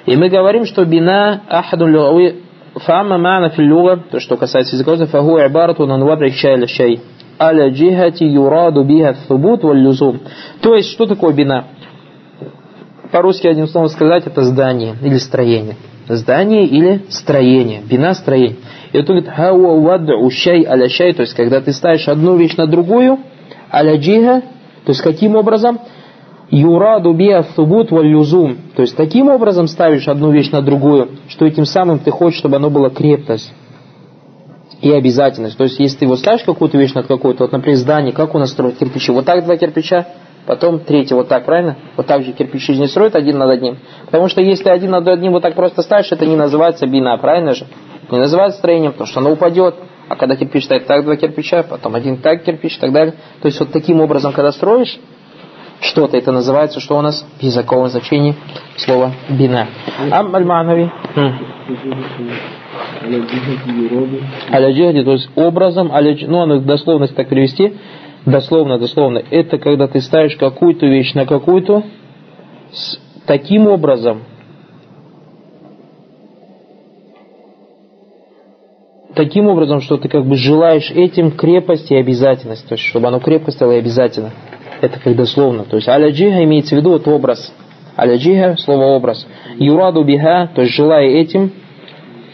[0.06, 2.44] И мы говорим, что бина ахаду люгави
[2.76, 7.02] фама мана фил люга, то, что касается языкового, фаху ибарату на нувадра шай шай.
[7.40, 10.22] Аля джихати юраду биха thубут валь люзум.
[10.62, 11.66] То есть, что такое бина?
[13.12, 15.76] По-русски одним словом сказать, это здание или строение.
[16.08, 17.82] Здание или строение.
[17.82, 18.58] Бина строение.
[18.92, 22.36] И вот он говорит, хауа вад'у шай аля шай, то есть, когда ты ставишь одну
[22.36, 23.20] вещь на другую,
[23.72, 24.42] аля джиха,
[24.86, 25.80] то есть, каким образом?
[26.54, 28.58] Юраду биа thубут валь люзум.
[28.76, 32.58] То есть, таким образом ставишь одну вещь на другую, что этим самым ты хочешь, чтобы
[32.58, 33.52] оно было крепкость
[34.80, 35.58] и обязательность.
[35.58, 38.38] То есть, если ты вот ставишь какую-то вещь над какой-то, вот, например, здание, как у
[38.38, 39.12] нас строят кирпичи?
[39.12, 40.06] Вот так два кирпича,
[40.46, 41.78] потом третий вот так, правильно?
[41.98, 43.80] Вот так же кирпичи не строят один над одним.
[44.06, 47.56] Потому что если один над одним вот так просто ставишь, это не называется бина, правильно
[47.56, 47.66] же?
[48.12, 49.74] Не называется строением, потому что оно упадет.
[50.08, 53.16] А когда кирпич стоит так два кирпича, потом один так кирпич и так далее.
[53.42, 55.00] То есть вот таким образом, когда строишь
[55.84, 58.36] что-то, это называется, что у нас в языковом значении
[58.78, 59.68] слова бина.
[60.12, 60.90] Ам аль-манави.
[64.52, 65.92] Аля то есть образом,
[66.28, 67.76] ну, оно дословно, так перевести,
[68.26, 71.84] дословно, дословно, это когда ты ставишь какую-то вещь на какую-то
[73.28, 74.24] таким образом,
[79.16, 83.20] таким образом, что ты как бы желаешь этим крепости и обязательность, то есть чтобы оно
[83.20, 84.32] крепко стало и обязательно.
[84.84, 85.64] Это как дословно.
[85.64, 87.54] То есть аляджиха имеется в виду вот образ.
[87.96, 89.26] Аляджиха, слово образ.
[89.56, 91.54] Юраду биха, то есть желая этим,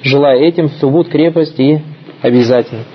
[0.01, 1.79] желая этим, субут крепость и
[2.23, 2.85] обязательно.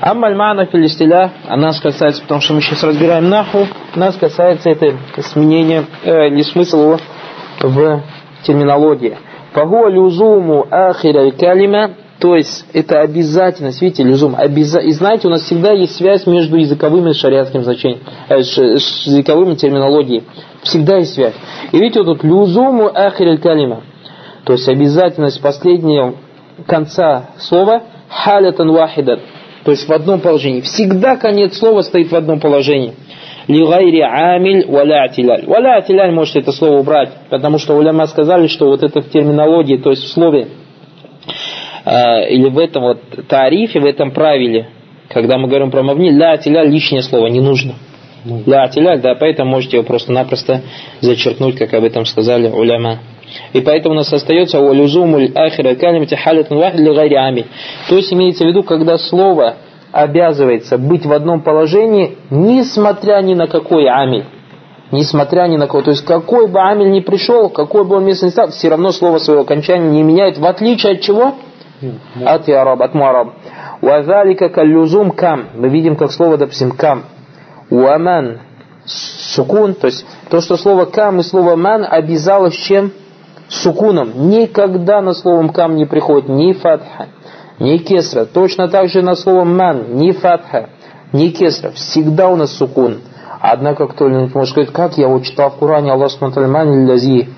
[0.00, 5.84] Аммальмана филистиля, а нас касается, потому что мы сейчас разбираем наху, нас касается это сменение,
[6.02, 6.96] э, не смысл
[7.60, 8.02] в
[8.42, 9.18] терминологии.
[9.52, 11.90] Фагуа люзуму ахира калима,
[12.24, 14.78] то есть это обязательность, видите, люзум, обяза...
[14.78, 19.52] и знаете, у нас всегда есть связь между языковым и шариатским значением, э, с языковым
[19.52, 20.22] и.
[20.62, 21.34] Всегда есть связь.
[21.72, 23.82] И видите, вот тут люзуму ахир калима,
[24.44, 26.14] то есть обязательность последнего
[26.66, 29.20] конца слова халятан вахидат,
[29.66, 30.62] то есть в одном положении.
[30.62, 32.94] Всегда конец слова стоит в одном положении.
[33.48, 35.44] Лигайри амиль валя атиляль.
[35.44, 39.76] Валя атиляль можете это слово убрать, потому что уляма сказали, что вот это в терминологии,
[39.76, 40.48] то есть в слове
[41.86, 44.68] или в этом вот тарифе, в этом правиле,
[45.08, 47.74] когда мы говорим про мавни, ля атиляль лишнее слово не нужно.
[48.46, 50.62] Ля атиляль, да, поэтому можете его просто-напросто
[51.00, 53.00] зачеркнуть, как об этом сказали уляма.
[53.52, 57.46] И поэтому у нас остается «Валюзумуль ахира калимати халятун вахид ли ами».
[57.88, 59.56] То есть имеется в виду, когда слово
[59.92, 64.24] обязывается быть в одном положении, несмотря ни на какой амиль.
[64.90, 65.82] Несмотря ни на какой.
[65.82, 68.92] То есть какой бы амиль ни пришел, какой бы он место ни стал, все равно
[68.92, 70.38] слово своего окончания не меняет.
[70.38, 71.34] В отличие от чего?
[72.24, 73.34] От яраб, от муараб.
[73.80, 75.48] Вазалика каллюзум кам.
[75.54, 77.04] Мы видим, как слово, допустим, кам.
[77.70, 78.40] Уаман
[78.86, 79.74] сукун.
[79.74, 82.92] То есть то, что слово кам и слово ман обязалось чем?
[83.48, 84.30] Сукуном.
[84.30, 87.08] Никогда на словом кам не приходит ни фатха,
[87.58, 88.24] ни кесра.
[88.24, 90.70] Точно так же на слово ман, ни фатха,
[91.12, 91.70] ни кесра.
[91.70, 93.00] Всегда у нас сукун.
[93.40, 97.28] Однако кто-нибудь может сказать, как я вот читал в Коране, Аллах смотрел мани лязи,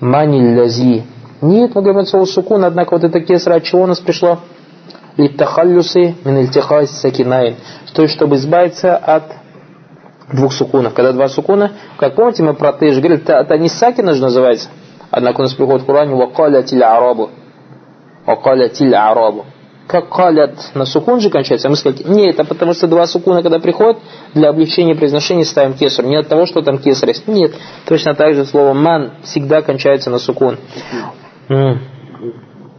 [0.00, 1.02] мани лязи.
[1.40, 4.38] Нет, мы говорим слово сукун, однако вот это кесра, от чего у нас пришло?
[5.16, 7.00] Литтахаллюсы мин ильтихайс.
[7.00, 9.24] То есть, чтобы избавиться от
[10.32, 10.94] двух сукунов.
[10.94, 14.68] Когда два сукуна, как помните, мы про ты же говорили, это не сакина же называется.
[15.10, 17.30] Однако у нас приходит в Коране «Вакалятиль арабу».
[18.26, 19.46] «Вакалятиль арабу».
[19.86, 23.42] Как калят на сукун же кончается, а мы сказали, нет, это потому что два сукуна,
[23.42, 23.96] когда приходят,
[24.34, 26.04] для облегчения произношения ставим кесар.
[26.04, 27.26] Не от того, что там кесар есть.
[27.26, 27.52] Нет.
[27.86, 30.58] Точно так же слово ман всегда кончается на сукун.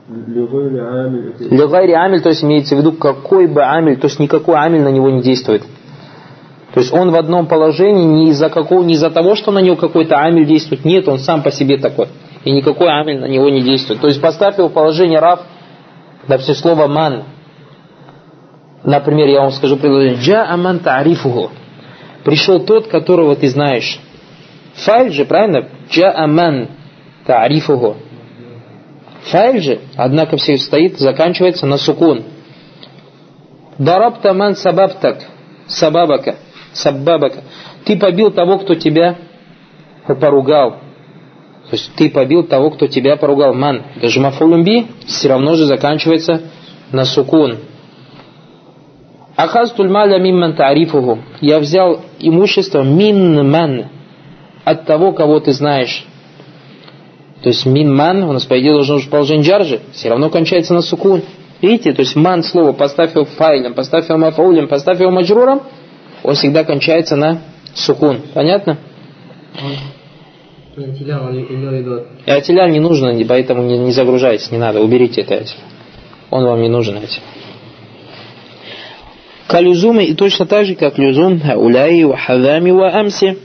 [0.09, 4.89] Легайри амиль, то есть имеется в виду какой бы амиль, то есть никакой амиль на
[4.89, 5.63] него не действует.
[6.73, 9.75] То есть он в одном положении не из-за какого, не из-за того, что на него
[9.75, 10.85] какой-то амель действует.
[10.85, 12.07] Нет, он сам по себе такой.
[12.43, 14.01] И никакой амель на него не действует.
[14.01, 15.41] То есть поставь его в положение раб,
[16.27, 17.23] допустим, слово ман.
[18.83, 20.19] Например, я вам скажу предложение.
[20.19, 21.51] Джа аман тарифуху.
[22.23, 23.99] Пришел тот, которого ты знаешь.
[24.75, 25.67] Файль же, правильно?
[25.89, 26.69] Джа аман
[27.25, 27.97] тарифуху.
[29.23, 32.23] Файль же, однако все стоит, заканчивается на сукун.
[33.77, 35.23] Дараб таман сабабтак.
[35.67, 36.35] Сабабака
[36.73, 37.43] саббабака.
[37.85, 39.15] Ты побил того, кто тебя
[40.07, 40.71] поругал.
[41.69, 43.53] То есть ты побил того, кто тебя поругал.
[43.53, 43.83] Ман.
[44.01, 46.41] Даже мафулумби все равно же заканчивается
[46.91, 47.57] на сукун.
[49.35, 51.19] Ахазтуль маля мимман тарифуху.
[51.41, 53.85] Я взял имущество мин ман
[54.65, 56.05] от того, кого ты знаешь.
[57.41, 60.73] То есть мин ман, у нас по идее должно быть положение джаржи, все равно кончается
[60.73, 61.21] на сукун.
[61.61, 65.61] Видите, то есть ман слово, поставь его файлем, поставь его мафаулем, поставь его маджруром,
[66.23, 67.41] он всегда кончается на
[67.73, 68.21] сукун.
[68.33, 68.77] Понятно?
[72.25, 75.45] И атилян не нужно, поэтому не, не загружайтесь, не надо, уберите это.
[76.29, 77.21] Он вам не нужен этим.
[79.47, 83.37] Калюзумы и точно так же, как люзум, уляи, вахадами, ва амси.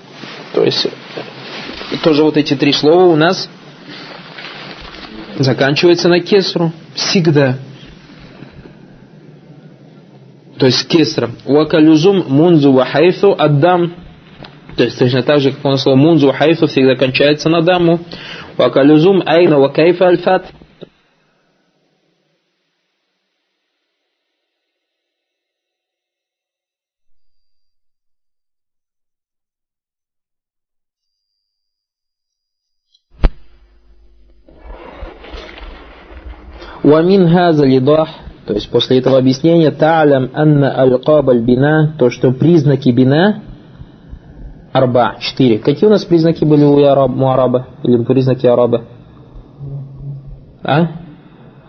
[0.52, 0.86] То есть,
[2.02, 3.48] тоже вот эти три слова у нас
[5.38, 6.72] заканчиваются на кесру.
[6.94, 7.56] Всегда.
[10.58, 11.32] То есть кесром.
[11.44, 13.94] Вакалюзум мунзу вахайфу аддам.
[14.76, 18.00] То есть точно так же, как он слово мунзу вахайфу всегда кончается на даму.
[18.56, 20.46] Вакалюзум айна вакайфа альфат.
[36.84, 38.08] Уамин хаза лидах,
[38.46, 43.42] то есть после этого объяснения, талям анна аль-кабаль бина, то, что признаки бина,
[44.70, 45.58] арба, четыре.
[45.58, 48.82] Какие у нас признаки были у, араба, или признаки араба?
[50.62, 50.88] А?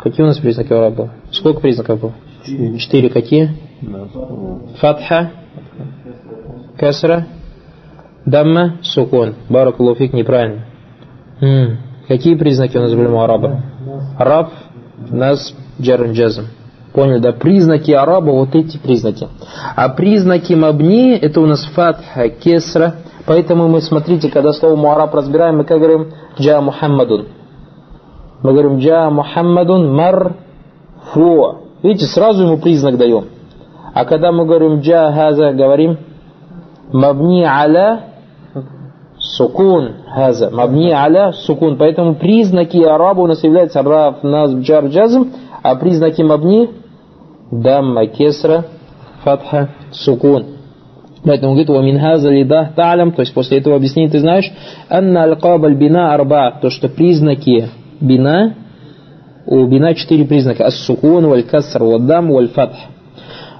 [0.03, 1.11] Какие у нас признаки араба?
[1.31, 2.13] Сколько признаков было?
[2.43, 2.77] Четыре.
[2.77, 3.49] четыре какие?
[4.81, 5.31] Фатха,
[6.77, 7.25] касра,
[8.25, 9.35] дамма, сукон.
[9.49, 10.65] Баракулуфик неправильно.
[11.39, 11.77] М -м.
[12.09, 13.63] Какие признаки у нас были у араба?
[14.19, 14.51] Раб,
[15.09, 16.47] нас, джарджазм.
[16.93, 17.33] Поняли, да?
[17.33, 19.27] Признаки араба, вот эти признаки.
[19.75, 22.95] А признаки мабни, это у нас фатха, кесра.
[23.25, 27.27] Поэтому мы, смотрите, когда слово муараб разбираем, мы как говорим джа Мухаммадун.
[28.41, 30.35] Мы говорим джа Мухаммадун мар
[31.11, 31.57] фу.
[31.83, 33.25] Видите, сразу ему признак даем.
[33.93, 35.97] А когда мы говорим джа хаза, говорим
[36.91, 38.14] мабни аля
[39.24, 40.50] сукун хаза.
[40.50, 41.76] Мабни аля сукун.
[41.76, 46.70] Поэтому признаки араба у нас являются раф, нас, джар, джазм, а признаки мабни
[47.50, 48.64] дамма, кесра,
[49.22, 50.44] фатха, сукун.
[51.22, 54.50] Поэтому говорит, «Вамин хаза лида та'лям», то есть после этого объяснения ты знаешь,
[54.88, 57.68] «Анна аль-каб бина арба», то что признаки
[58.00, 58.54] бина,
[59.44, 62.76] у бина четыре признака, ас-сукун, валь-каср, валь-дам, валь-фатх.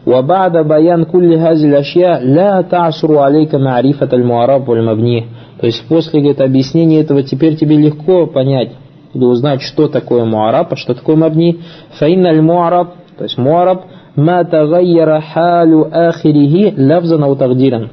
[0.06, 5.26] وبعد بيان كل هذه الأشياء لا تعصر عليك معرفة المعرب والمبني.
[5.59, 8.73] то есть после говорит, объяснения этого теперь тебе легко понять
[9.13, 11.61] или узнать, что такое معرب, а что такое مبني.
[11.97, 17.89] فإن المعرب, то есть معرب, ما تغير حال آخره لفظا أو تقديرا.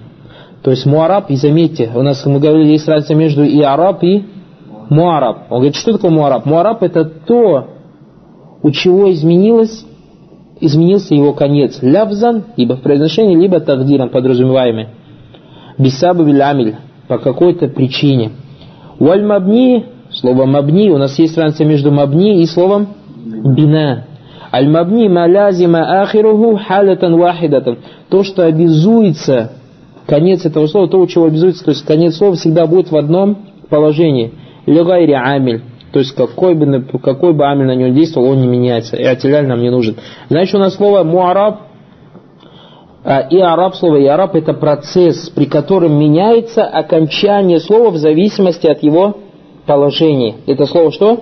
[0.63, 5.47] То есть معرب, и заметьте, у нас мы говорили, есть разница между إعراب и معرب.
[5.51, 6.45] Он говорит, что такое معرب?
[6.45, 7.69] معرب это то,
[8.63, 9.87] у чего изменилось
[10.63, 11.79] изменился его конец.
[11.83, 14.89] لفظا, либо в произношении, либо تقديرا, подразумеваемый.
[15.77, 16.77] بسبب عامل,
[17.09, 18.33] по какой-то причине.
[18.99, 22.89] Валь мабни, слово мабни, у нас есть разница между мабни и словом
[23.25, 24.07] бина.
[24.53, 27.79] Аль мабни малязима ахируху халятан вахидатан.
[28.09, 29.53] То, что обязуется,
[30.07, 33.39] конец этого слова, то, у чего обязуется, то есть конец слова всегда будет в одном
[33.69, 34.33] положении.
[34.67, 38.97] Легайри амиль то есть какой бы, какой бы амель на него действовал, он не меняется.
[38.97, 39.97] И ателяль нам не нужен.
[40.31, 41.61] Значит, у нас слово муараб,
[43.05, 48.83] и араб, слово и араб это процесс, при котором меняется окончание слова в зависимости от
[48.83, 49.15] его
[49.67, 50.37] положения.
[50.47, 51.21] Это слово что?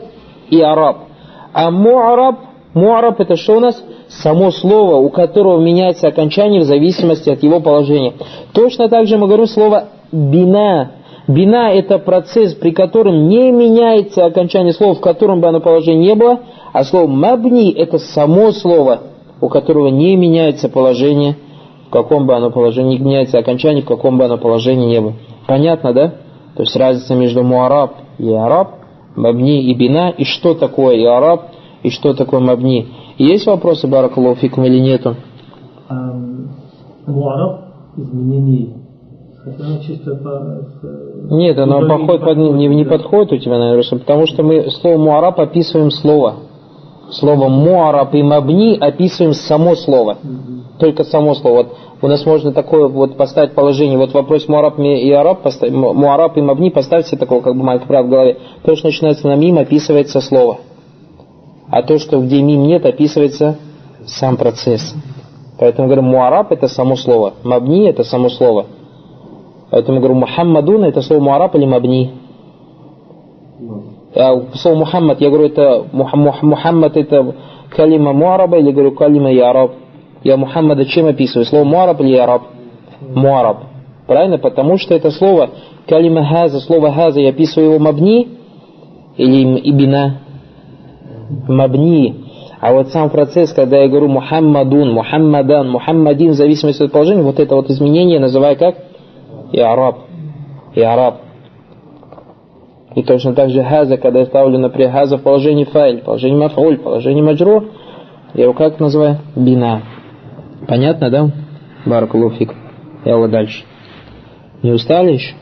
[0.51, 1.05] И араб.
[1.53, 2.41] А муараб,
[2.75, 3.83] муараб это что у нас?
[4.09, 8.15] Само слово, у которого меняется окончание в зависимости от его положения.
[8.53, 10.93] Точно так же мы говорим слово бина,
[11.31, 16.15] Бина– это процесс, при котором не меняется окончание слова, в котором бы оно положение не
[16.17, 16.41] было,
[16.73, 19.03] а слово «мабни»– это само слово,
[19.41, 21.37] у которого не меняется положение,
[21.91, 25.15] в каком бы оно положении, не меняется окончание, в каком бы оно положении не было.
[25.49, 26.15] Понятно, да?
[26.55, 28.77] То есть разница между муараб и араб,
[29.17, 31.49] мабни и бина, и что такое и араб,
[31.83, 32.87] и что такое мабни.
[33.19, 35.17] Есть вопросы, Баракалуфикум, или нету?
[37.09, 37.61] Муараб–
[37.97, 38.81] изменение
[41.31, 45.41] нет, оно подходит, под, не, не подходит у тебя, наверное, потому что мы слово муараб
[45.41, 46.35] описываем слово.
[47.13, 50.19] Слово معرب и مبني описываем само слово.
[50.79, 51.57] Только само слово.
[51.57, 56.41] Вот у нас можно такое вот поставить положение, вот вопрос معرب إعراب, поставить, معرب и
[56.41, 58.39] مبني поставить себе такого, как бы маяк прям в голове.
[58.65, 60.59] То, что начинается на ميم, описывается слово.
[61.69, 63.59] А то, что где ميم нет, описывается
[64.07, 64.95] сам процесс.
[65.59, 68.67] Поэтому говорим, معرب это само слово, مبني это само слово.
[69.71, 72.13] Поэтому говорю, محمدٌ это слово معرب или مبني.
[74.15, 77.35] А слово Мухаммад, я говорю, это Мухаммад это
[77.71, 79.73] калима муараба или говорю калима яраб.
[80.25, 81.47] Я Мухаммада чем описываю?
[81.47, 82.43] Слово муараб или яраб?
[83.01, 83.59] Муараб.
[84.07, 84.39] Правильно?
[84.39, 85.51] Потому что это слово
[85.89, 88.29] калима хаза, слово хаза, я описываю его мабни
[89.17, 90.21] или ибина?
[91.49, 92.25] Мабни.
[92.61, 97.41] А вот сам процесс, когда я говорю Мухаммадун, Мухаммадан, Мухаммадин, в зависимости от положения, вот
[97.41, 98.75] это вот изменение называю как?
[100.75, 101.21] и араб,
[102.95, 106.79] и точно так же хаза, когда я ставлю, например, хаза в положении файль, положении мафуль,
[106.79, 107.69] положении маджру,
[108.35, 109.19] я его как называю?
[109.37, 109.83] Бина.
[110.67, 111.31] Понятно, да?
[111.87, 112.55] Баракулуфик.
[113.05, 113.65] Я его дальше.
[114.63, 115.35] Не устали еще?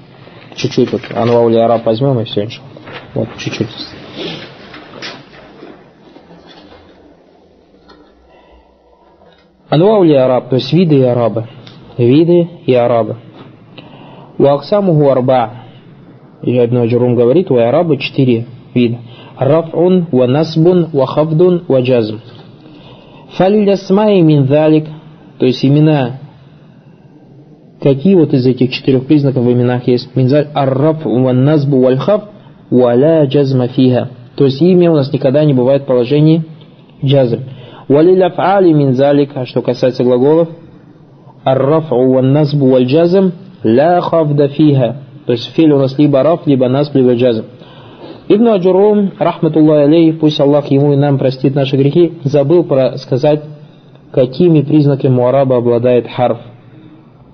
[0.55, 2.69] Чуть-чуть вот анваули араб возьмем и все, иншалла.
[3.15, 3.69] Вот, чуть-чуть.
[9.69, 11.47] Анваули араб, то есть виды и арабы.
[11.99, 13.17] Виды إعراب ы.
[14.39, 15.58] وأقسامه أربعة.
[16.43, 18.99] И Ибн Аджурум говорит, у إعراب ы четыре вида.
[19.37, 22.21] رفع, ونصب, وخفض, وجزم.
[23.37, 24.87] فللأسماء من ذلك,
[25.39, 26.19] то есть имена,
[27.81, 30.15] какие вот из этих четырех признаков в именах есть?
[30.17, 34.11] من ذلك الرفع, والنصب, والخفض, ولا جزم فيها.
[34.37, 36.45] То есть имя у нас никогда не бывает в положении
[37.05, 37.41] جزم.
[37.89, 40.49] وللأفعال من ذلك, а что касается глаголов,
[41.45, 45.03] الرفع, والنصب, والجزم, لا خفض فيها.
[45.29, 47.45] То есть فعل у нас либо رفع, либо نصب, либо جزم.
[48.29, 52.97] Ибн Аджурум, رحمة الله عليه, пусть Аллах ему и нам простит наши грехи, забыл про
[52.97, 53.43] сказать,
[54.11, 56.39] какими признаками إعراب а обладает حرف.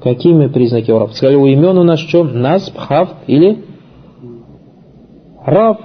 [0.02, 1.12] Какими признаками إعراب а?
[1.12, 2.24] Сказали, у имен у нас что?
[2.24, 3.64] نصب, خفض или
[5.46, 5.78] раф.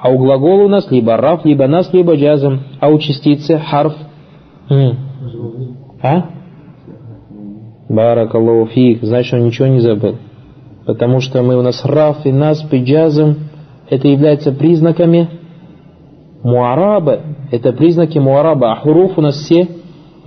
[0.00, 2.60] А у глагола у нас либо раф, либо нас, либо джазм.
[2.78, 3.94] А у частицы харф.
[6.00, 6.26] А?
[7.88, 10.14] Баракаллаху фиг, значит он ничего не забыл.
[10.86, 13.36] Потому что мы у нас раф и нас пиджазм,
[13.88, 15.28] это является признаками
[16.42, 17.20] муараба,
[17.50, 19.68] это признаки муараба, а хуруф у нас все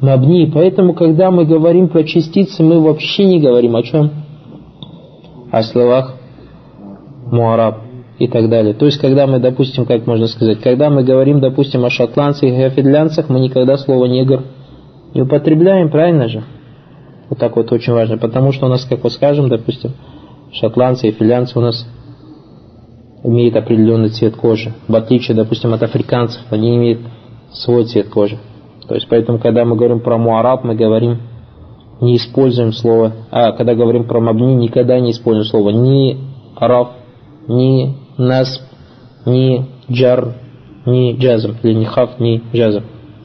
[0.02, 0.52] мабни.
[0.54, 4.12] Поэтому, когда мы говорим про частицы, мы вообще не говорим о чем?
[5.52, 6.16] О словах
[7.32, 7.78] муараб
[8.20, 8.74] и так далее.
[8.74, 12.62] То есть, когда мы, допустим, как можно сказать, когда мы говорим, допустим, о шотландцах и
[12.62, 14.44] о финлянцах, мы никогда слово негр
[15.14, 16.44] не употребляем, правильно же?
[17.30, 19.92] Вот так вот очень важно, потому что у нас, как вот скажем, допустим,
[20.54, 21.86] шотландцы и финлянцы у нас
[23.24, 24.74] имеют определенный цвет кожи.
[24.88, 27.02] В отличие, допустим, от африканцев, они имеют
[27.52, 28.38] свой цвет кожи.
[28.88, 31.20] То есть, поэтому, когда мы говорим про муараб, мы говорим
[32.02, 36.18] не используем слово, а когда говорим про мабни, никогда не используем слово ни
[36.60, 36.90] раф,
[37.48, 38.62] ни насб,
[39.26, 40.34] ни джар,
[40.86, 42.84] ни джазм, или ни хаф, ни джазм.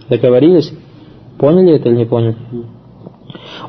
[0.08, 0.72] Договорились?
[1.38, 2.36] Поняли это или не поняли?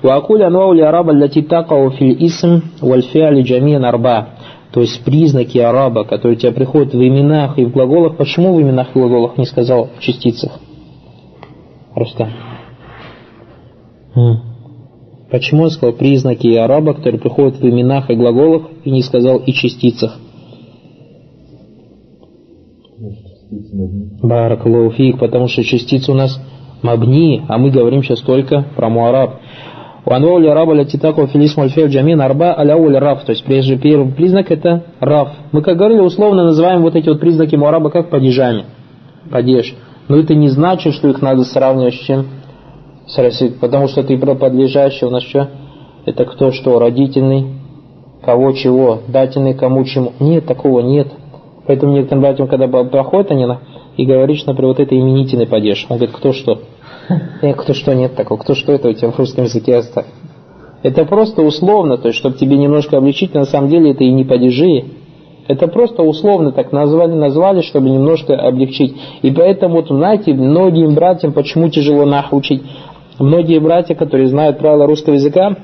[0.01, 4.29] Вакуль анвау араба лати такау фил исм вальфиали джамин арба.
[4.71, 8.17] То есть признаки араба, которые у тебя приходят в именах и в глаголах.
[8.17, 10.59] Почему в именах и в глаголах не сказал в частицах?
[11.95, 12.29] Рустам.
[15.31, 19.51] Почему он сказал признаки араба, которые приходят в именах и глаголах, и не сказал и
[19.51, 20.17] частицах?
[24.21, 26.39] Баракалауфик, потому что частицы у нас
[26.81, 29.39] мабни, а мы говорим сейчас только про муараб.
[30.05, 33.23] Ванволи раба латитаку филисм альфею джамин арба аляуль раф.
[33.23, 35.29] То есть прежде первый признак это раф.
[35.51, 38.65] Мы, как говорили, условно называем вот эти вот признаки муараба как падежами.
[39.29, 39.75] Падеж.
[40.07, 42.25] Но это не значит, что их надо сравнивать с чем?
[43.07, 43.51] С Россией.
[43.59, 45.49] Потому что ты про подлежащий у нас что?
[46.05, 46.79] Это кто что?
[46.79, 47.45] Родительный?
[48.23, 48.99] Кого чего?
[49.07, 50.13] Дательный кому чему?
[50.19, 51.07] Нет, такого нет.
[51.67, 53.45] Поэтому некоторым братьям, когда проходят они
[53.97, 55.85] и говоришь, например, вот это именительный падеж.
[55.89, 56.61] Он говорит, кто что?
[57.41, 60.05] Э, кто что нет такого, кто что это у тебя в русском языке оставь.
[60.81, 64.23] Это просто условно, то есть, чтобы тебе немножко облегчить, на самом деле это и не
[64.23, 64.85] падежи.
[65.47, 68.95] Это просто условно так назвали, назвали, чтобы немножко облегчить.
[69.23, 72.61] И поэтому, вот, знаете, многим братьям почему тяжело нах учить?
[73.17, 75.57] Многие братья, которые знают правила русского языка,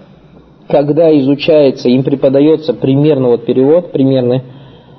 [0.67, 4.41] когда изучается, им преподается примерно вот перевод, примерный,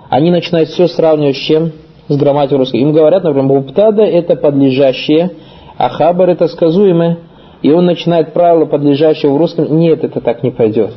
[0.08, 1.72] они начинают все сравнивать с чем?
[2.08, 2.80] С грамматикой русской.
[2.80, 5.32] Им говорят, например, «Муптада»— это подлежащее,
[5.76, 7.18] а хабар это сказуемое,
[7.62, 10.92] и он начинает правила подлежащего в русском, нет, это так не пойдет.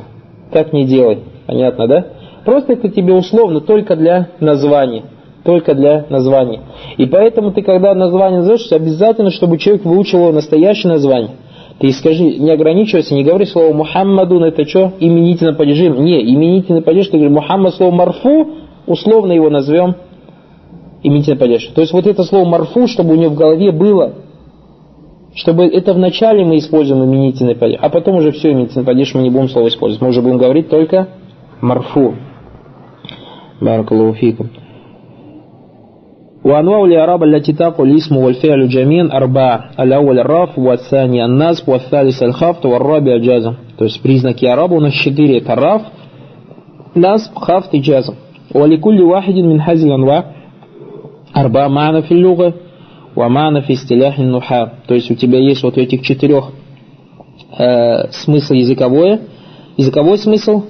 [0.52, 1.20] Так не делай.
[1.46, 2.06] Понятно, да?
[2.44, 5.04] Просто это тебе условно только для названия.
[5.44, 6.60] Только для названия.
[6.96, 11.30] И поэтому ты, когда название назовешь, обязательно, чтобы человек выучил его настоящее название.
[11.78, 14.92] Ты скажи, не ограничивайся, не говори слово Мухаммаду, это что?
[15.00, 15.88] Именительно падежи.
[15.88, 18.48] Не, именительно падеж, ты говоришь Мухаммад слово Марфу,
[18.86, 19.94] условно его назовем
[21.02, 21.64] именительно падеж.
[21.74, 24.12] То есть вот это слово Марфу, чтобы у него в голове было
[25.39, 29.29] чтобы это вначале мы используем именительный падеж, а потом уже все именительный падеж мы не
[29.29, 30.01] будем слово использовать.
[30.01, 31.09] Мы уже будем говорить только
[31.61, 32.15] марфу.
[33.61, 34.49] Баракалуфикум.
[36.45, 43.15] وأنواع الإعراب التي تقع الاسم والفعل جميعا أربعة الأول الرف والثاني النصب والثالث الخفض والرابع
[43.15, 45.81] الجزم то есть признаки араба у нас четыре это раф,
[46.93, 48.13] насб, хафт и джазм
[48.55, 50.23] ولكل واحد من هذه الأنواع
[51.37, 52.53] أربع معنى في اللغة
[53.14, 54.74] Вамана фистиляхи нуха.
[54.86, 56.50] То есть у тебя есть вот этих четырех
[57.58, 59.20] э, смысл языковое,
[59.76, 60.64] языковой смысл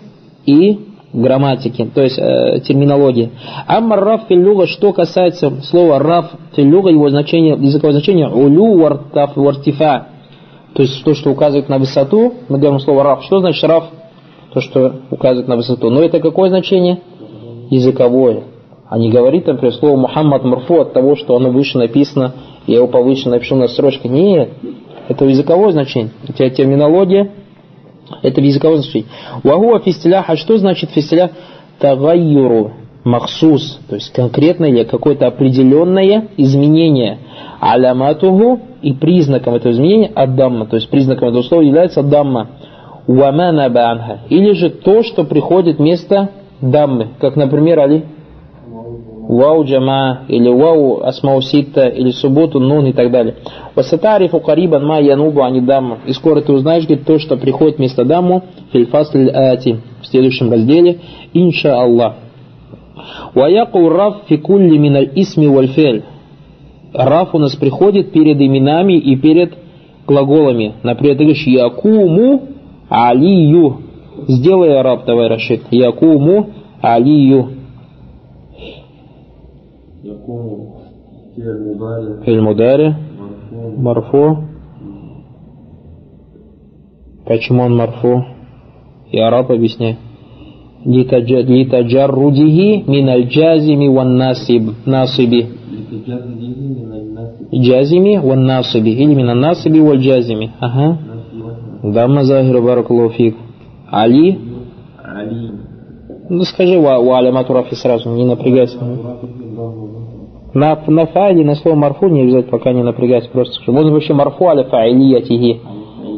[0.47, 0.79] и
[1.13, 3.31] грамматики, то есть э, терминологии.
[3.67, 10.07] Амма раф филлюга, что касается слова раф филлюга, его значение, языковое значение улю вартаф вартифа.
[10.75, 13.25] То есть то, что указывает на высоту, мы говорим слово раф.
[13.25, 13.85] Что значит раф?
[14.55, 15.91] То, что указывает на высоту.
[15.91, 17.01] Но это какое значение?
[17.71, 18.45] Языковое
[18.91, 22.35] а не говорит, например, слово Мухаммад Марфу от того, что оно выше написано,
[22.67, 24.09] я его повыше напишу на строчке.
[24.09, 24.51] Нет,
[25.09, 26.11] это языковое значение.
[26.29, 27.31] У тебя терминология,
[28.21, 29.09] это языковое значение.
[29.45, 31.31] Вагуа фистилях, а что значит фистилях?
[31.79, 32.73] Тагайюру,
[33.05, 37.19] махсус, то есть конкретное какое-то определенное изменение.
[37.61, 42.49] Аляматуху и признаком этого изменения аддамма, то есть признаком этого слова является дамма.
[43.07, 44.23] Уамана банха.
[44.31, 46.31] Или же то, что приходит вместо
[46.61, 48.05] даммы, как, например, Али
[49.31, 53.37] вау джама, или вау асмау ситта, или субботу, нун и так далее.
[53.77, 55.99] Васатарифу карибан ма янубу ани дамма.
[56.07, 60.99] И скоро ты узнаешь, говорит, то, что приходит вместо дамму, фильфасль ати, в следующем разделе,
[61.33, 62.15] инша Аллах.
[63.35, 66.03] Ваяку раф фи кулли миналь исми вальфель.
[66.93, 69.55] Раф у нас приходит перед именами и перед
[70.09, 70.75] глаголами.
[70.83, 72.43] Например, ты говоришь Якуму
[72.89, 73.77] Алию.
[74.27, 75.63] Сделай араб, давай, Рашид.
[75.71, 76.51] Якуму
[76.83, 77.60] Алию.
[82.25, 82.95] Филь мудари.
[83.77, 84.45] Марфу.
[87.27, 88.25] Почему он марфу?
[89.11, 89.99] И араб объясняй.
[90.87, 94.71] Литаджаррудихи миналь джазими ван насиб.
[94.87, 95.49] Насиби.
[97.53, 98.91] Джазими ван насиби.
[98.91, 100.51] Или миналь насиби валь джазими.
[100.61, 100.99] Ага.
[101.83, 103.37] Дамма захиру баракулуфик.
[103.91, 104.39] Али.
[105.05, 105.60] Али.
[106.31, 108.79] Ну скажи ва, ва алямату рафи сразу, не напрягайся.
[110.55, 113.73] На, на файле на слово марфу не обязательно пока не напрягайся, просто скажи.
[113.73, 115.61] Можно вообще марфу аля фаилиятихи.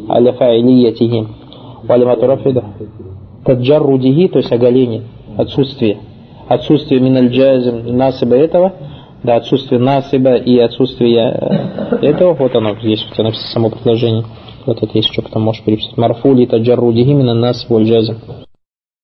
[0.07, 1.27] Аля фаилиятихи.
[1.89, 2.63] Аля матурафида.
[3.43, 5.01] Таджаррудихи, то есть оголение,
[5.35, 5.97] отсутствие.
[6.47, 8.73] Отсутствие миналь джазим насыба этого.
[9.23, 14.25] Да, отсутствие насыба и отсутствие э, этого, вот оно здесь вот написано само предложение.
[14.67, 15.97] Вот это есть, что потом можешь переписать.
[15.97, 18.17] Марфули таджаррудихи именно нас джазм.